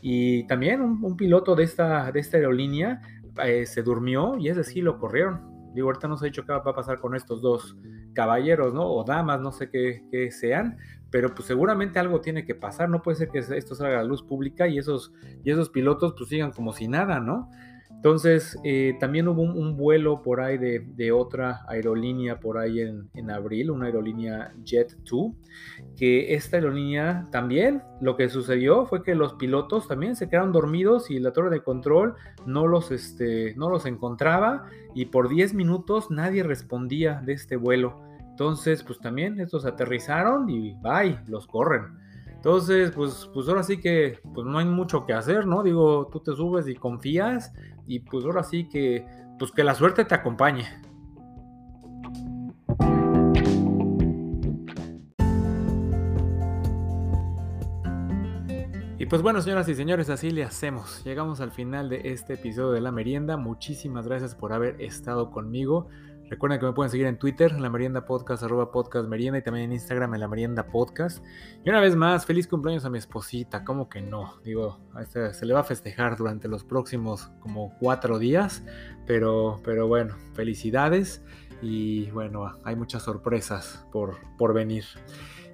Y 0.00 0.44
también 0.48 0.80
un, 0.80 1.16
piloto 1.16 1.54
de 1.54 1.62
esta, 1.62 2.10
de 2.10 2.18
esta 2.18 2.36
aerolínea 2.36 3.00
eh, 3.44 3.66
se 3.66 3.82
durmió 3.82 4.36
y 4.36 4.48
es 4.48 4.56
decir, 4.56 4.82
lo 4.82 4.98
corrieron. 4.98 5.52
Digo, 5.74 5.86
ahorita 5.86 6.08
no 6.08 6.16
se 6.16 6.24
ha 6.24 6.26
dicho 6.26 6.44
qué 6.44 6.52
va 6.52 6.58
a 6.58 6.74
pasar 6.74 6.98
con 6.98 7.14
estos 7.14 7.40
dos 7.40 7.76
caballeros, 8.12 8.74
¿no? 8.74 8.86
O 8.86 9.04
damas, 9.04 9.40
no 9.40 9.52
sé 9.52 9.70
qué, 9.70 10.30
sean, 10.30 10.78
pero 11.10 11.34
pues 11.34 11.46
seguramente 11.46 11.98
algo 11.98 12.20
tiene 12.20 12.44
que 12.44 12.54
pasar. 12.54 12.88
No 12.88 13.02
puede 13.02 13.16
ser 13.16 13.28
que 13.28 13.38
esto 13.38 13.74
salga 13.74 14.00
a 14.00 14.02
la 14.02 14.08
luz 14.08 14.22
pública 14.22 14.68
y 14.68 14.78
esos, 14.78 15.12
y 15.44 15.50
esos 15.50 15.70
pilotos 15.70 16.14
pues 16.16 16.28
sigan 16.30 16.52
como 16.52 16.72
si 16.72 16.88
nada, 16.88 17.20
¿no? 17.20 17.50
Entonces, 18.02 18.58
eh, 18.64 18.96
también 18.98 19.28
hubo 19.28 19.42
un, 19.42 19.76
vuelo 19.76 20.22
por 20.22 20.40
ahí 20.40 20.58
de, 20.58 21.12
otra 21.12 21.64
aerolínea 21.68 22.40
por 22.40 22.58
ahí 22.58 22.80
en, 22.80 23.30
abril, 23.30 23.70
una 23.70 23.86
aerolínea 23.86 24.52
Jet2, 24.64 25.32
que 25.96 26.34
esta 26.34 26.56
aerolínea 26.56 27.28
también 27.30 27.80
lo 28.00 28.16
que 28.16 28.28
sucedió 28.28 28.86
fue 28.86 29.04
que 29.04 29.14
los 29.14 29.34
pilotos 29.34 29.86
también 29.86 30.16
se 30.16 30.28
quedaron 30.28 30.50
dormidos 30.50 31.12
y 31.12 31.20
la 31.20 31.32
torre 31.32 31.50
de 31.50 31.62
control 31.62 32.16
no 32.44 32.66
los, 32.66 32.90
este, 32.90 33.54
no 33.54 33.70
los 33.70 33.86
encontraba 33.86 34.64
y 34.96 35.04
por 35.04 35.28
10 35.28 35.54
minutos 35.54 36.10
nadie 36.10 36.42
respondía 36.42 37.22
de 37.24 37.34
este 37.34 37.54
vuelo. 37.54 38.02
Entonces, 38.18 38.82
pues 38.82 38.98
también 38.98 39.38
estos 39.38 39.64
aterrizaron 39.64 40.50
y 40.50 40.74
bye, 40.82 41.20
los 41.28 41.46
corren. 41.46 42.02
Entonces, 42.42 42.90
pues, 42.90 43.30
pues 43.32 43.46
ahora 43.46 43.62
sí 43.62 43.80
que 43.80 44.18
pues 44.34 44.44
no 44.44 44.58
hay 44.58 44.64
mucho 44.64 45.06
que 45.06 45.12
hacer, 45.12 45.46
¿no? 45.46 45.62
Digo, 45.62 46.08
tú 46.10 46.18
te 46.18 46.34
subes 46.34 46.66
y 46.66 46.74
confías 46.74 47.52
y 47.86 48.00
pues 48.00 48.24
ahora 48.24 48.42
sí 48.42 48.68
que, 48.68 49.06
pues 49.38 49.52
que 49.52 49.64
la 49.64 49.74
suerte 49.74 50.04
te 50.04 50.14
acompañe. 50.14 50.66
Y 59.02 59.06
pues 59.06 59.20
bueno, 59.20 59.40
señoras 59.40 59.68
y 59.68 59.74
señores, 59.74 60.10
así 60.10 60.30
le 60.30 60.44
hacemos. 60.44 61.02
Llegamos 61.04 61.40
al 61.40 61.50
final 61.50 61.88
de 61.88 62.02
este 62.04 62.34
episodio 62.34 62.70
de 62.70 62.80
La 62.80 62.92
Merienda. 62.92 63.36
Muchísimas 63.36 64.06
gracias 64.06 64.36
por 64.36 64.52
haber 64.52 64.80
estado 64.80 65.32
conmigo. 65.32 65.88
Recuerden 66.32 66.58
que 66.58 66.64
me 66.64 66.72
pueden 66.72 66.90
seguir 66.90 67.06
en 67.08 67.18
Twitter, 67.18 67.60
la 67.60 67.68
merienda 67.68 68.06
podcast, 68.06 68.42
arroba 68.42 68.72
podcast 68.72 69.06
merienda 69.06 69.38
y 69.38 69.42
también 69.42 69.66
en 69.66 69.72
Instagram, 69.72 70.14
en 70.14 70.20
la 70.20 70.28
merienda 70.28 70.64
podcast. 70.64 71.22
Y 71.62 71.68
una 71.68 71.78
vez 71.78 71.94
más, 71.94 72.24
feliz 72.24 72.48
cumpleaños 72.48 72.86
a 72.86 72.88
mi 72.88 72.96
esposita, 72.96 73.64
¿cómo 73.64 73.90
que 73.90 74.00
no? 74.00 74.40
Digo, 74.42 74.80
este, 74.98 75.34
se 75.34 75.44
le 75.44 75.52
va 75.52 75.60
a 75.60 75.64
festejar 75.64 76.16
durante 76.16 76.48
los 76.48 76.64
próximos 76.64 77.30
como 77.40 77.76
cuatro 77.78 78.18
días, 78.18 78.64
pero, 79.06 79.60
pero 79.62 79.88
bueno, 79.88 80.16
felicidades 80.32 81.22
y 81.60 82.10
bueno, 82.12 82.56
hay 82.64 82.76
muchas 82.76 83.02
sorpresas 83.02 83.86
por, 83.92 84.16
por 84.38 84.54
venir. 84.54 84.84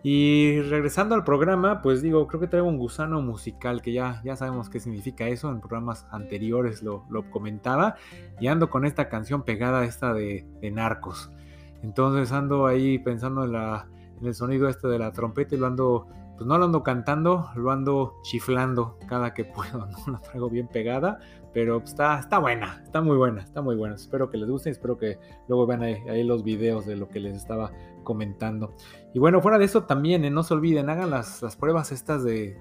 Y 0.02 0.60
regresando 0.62 1.14
al 1.14 1.24
programa, 1.24 1.82
pues 1.82 2.02
digo, 2.02 2.26
creo 2.28 2.40
que 2.40 2.46
traigo 2.46 2.68
un 2.68 2.78
gusano 2.78 3.20
musical, 3.20 3.82
que 3.82 3.92
ya, 3.92 4.20
ya 4.24 4.36
sabemos 4.36 4.70
qué 4.70 4.78
significa 4.80 5.26
eso, 5.26 5.50
en 5.50 5.60
programas 5.60 6.06
anteriores 6.10 6.82
lo, 6.82 7.04
comentaba, 7.30 7.96
y 8.40 8.46
ando 8.46 8.70
con 8.70 8.84
esta 8.84 9.08
canción 9.08 9.42
pegada, 9.42 9.84
esta 9.84 10.12
de, 10.14 10.46
Narcos. 10.72 11.30
Entonces 11.82 12.32
ando 12.32 12.66
ahí 12.66 12.98
pensando 12.98 13.44
en, 13.44 13.52
la, 13.52 13.88
en 14.20 14.26
el 14.26 14.34
sonido 14.34 14.68
este 14.68 14.88
de 14.88 14.98
la 14.98 15.12
trompeta 15.12 15.54
y 15.54 15.58
lo 15.58 15.66
ando 15.66 16.06
pues 16.38 16.46
no 16.46 16.56
lo 16.56 16.66
ando 16.66 16.84
cantando, 16.84 17.50
lo 17.56 17.72
ando 17.72 18.14
chiflando 18.22 18.96
cada 19.08 19.34
que 19.34 19.44
puedo, 19.44 19.86
¿no? 20.06 20.12
La 20.12 20.20
traigo 20.20 20.48
bien 20.48 20.68
pegada, 20.68 21.18
pero 21.52 21.78
está, 21.78 22.18
está 22.18 22.38
buena, 22.38 22.80
está 22.84 23.00
muy 23.00 23.16
buena, 23.16 23.42
está 23.42 23.62
muy 23.62 23.76
buena. 23.76 23.94
Espero 23.94 24.30
que 24.30 24.36
les 24.36 24.48
guste, 24.48 24.70
espero 24.70 24.98
que 24.98 25.18
luego 25.48 25.66
vean 25.66 25.82
ahí, 25.82 26.24
los 26.24 26.44
videos 26.44 26.86
de 26.86 26.96
lo 26.96 27.08
que 27.08 27.20
les 27.20 27.36
estaba 27.36 27.72
comentando. 28.04 28.74
Y 29.14 29.18
bueno, 29.18 29.40
fuera 29.40 29.58
de 29.58 29.64
eso 29.64 29.84
también, 29.84 30.24
eh, 30.24 30.30
no 30.30 30.42
se 30.42 30.54
olviden, 30.54 30.90
hagan 30.90 31.10
las, 31.10 31.56
pruebas 31.58 31.92
estas 31.92 32.22
de, 32.22 32.56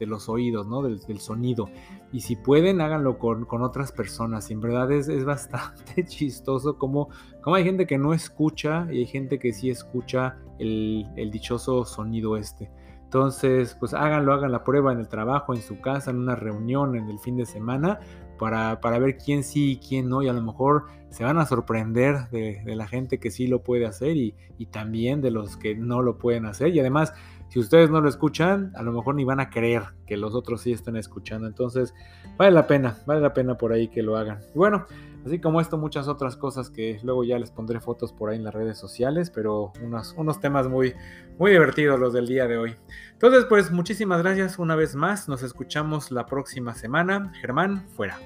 los 0.00 0.28
oídos, 0.28 0.66
¿no? 0.66 0.82
Del, 0.82 1.20
sonido. 1.20 1.70
Y 2.12 2.20
si 2.20 2.36
pueden, 2.36 2.80
háganlo 2.80 3.18
con, 3.18 3.46
otras 3.62 3.92
personas. 3.92 4.50
Y 4.50 4.54
en 4.54 4.60
verdad 4.60 4.90
es, 4.92 5.08
es 5.08 5.24
bastante 5.24 6.04
chistoso 6.06 6.78
como, 6.78 7.08
como, 7.42 7.56
hay 7.56 7.64
gente 7.64 7.86
que 7.86 7.98
no 7.98 8.12
escucha 8.12 8.88
y 8.90 8.98
hay 8.98 9.06
gente 9.06 9.38
que 9.38 9.52
sí 9.52 9.70
escucha 9.70 10.36
el, 10.58 11.06
el 11.16 11.30
dichoso 11.30 11.84
sonido 11.84 12.36
este. 12.36 12.70
Entonces, 13.06 13.76
pues 13.78 13.94
háganlo, 13.94 14.32
hagan 14.32 14.50
la 14.50 14.64
prueba 14.64 14.92
en 14.92 14.98
el 14.98 15.06
trabajo, 15.06 15.54
en 15.54 15.62
su 15.62 15.80
casa, 15.80 16.10
en 16.10 16.18
una 16.18 16.34
reunión, 16.34 16.96
en 16.96 17.08
el 17.08 17.20
fin 17.20 17.36
de 17.36 17.46
semana, 17.46 18.00
para, 18.36 18.80
para 18.80 18.98
ver 18.98 19.16
quién 19.16 19.44
sí 19.44 19.72
y 19.72 19.76
quién 19.76 20.08
no. 20.08 20.22
Y 20.22 20.28
a 20.28 20.32
lo 20.32 20.42
mejor 20.42 20.86
se 21.10 21.22
van 21.22 21.38
a 21.38 21.46
sorprender 21.46 22.28
de, 22.30 22.62
la 22.66 22.88
gente 22.88 23.18
que 23.18 23.30
sí 23.30 23.46
lo 23.46 23.62
puede 23.62 23.86
hacer 23.86 24.16
y, 24.16 24.34
y, 24.58 24.66
también 24.66 25.22
de 25.22 25.30
los 25.30 25.56
que 25.56 25.76
no 25.76 26.02
lo 26.02 26.18
pueden 26.18 26.46
hacer. 26.46 26.74
Y 26.74 26.80
además, 26.80 27.14
si 27.48 27.60
ustedes 27.60 27.90
no 27.90 28.00
lo 28.00 28.08
escuchan, 28.08 28.72
a 28.74 28.82
lo 28.82 28.92
mejor 28.92 29.14
ni 29.14 29.24
van 29.24 29.38
a 29.38 29.50
creer 29.50 29.84
que 30.04 30.16
los 30.16 30.34
otros 30.34 30.62
sí 30.62 30.72
están 30.72 30.96
escuchando. 30.96 31.46
Entonces, 31.46 31.94
vale 32.36 32.50
la 32.50 32.66
pena, 32.66 32.98
vale 33.06 33.20
la 33.20 33.32
pena 33.32 33.56
por 33.56 33.72
ahí 33.72 33.86
que 33.86 34.02
lo 34.02 34.16
hagan. 34.16 34.40
Y 34.52 34.58
bueno, 34.58 34.84
Así 35.26 35.40
como 35.40 35.60
esto, 35.60 35.76
muchas 35.76 36.06
otras 36.06 36.36
cosas 36.36 36.70
que 36.70 37.00
luego 37.02 37.24
ya 37.24 37.36
les 37.36 37.50
pondré 37.50 37.80
fotos 37.80 38.12
por 38.12 38.30
ahí 38.30 38.36
en 38.36 38.44
las 38.44 38.54
redes 38.54 38.78
sociales, 38.78 39.30
pero 39.30 39.72
unos, 39.82 40.14
unos 40.16 40.40
temas 40.40 40.68
muy, 40.68 40.94
muy 41.36 41.50
divertidos 41.50 41.98
los 41.98 42.12
del 42.12 42.28
día 42.28 42.46
de 42.46 42.56
hoy. 42.56 42.76
Entonces, 43.10 43.44
pues 43.46 43.72
muchísimas 43.72 44.22
gracias 44.22 44.56
una 44.60 44.76
vez 44.76 44.94
más. 44.94 45.28
Nos 45.28 45.42
escuchamos 45.42 46.12
la 46.12 46.26
próxima 46.26 46.76
semana. 46.76 47.32
Germán, 47.40 47.88
fuera. 47.96 48.16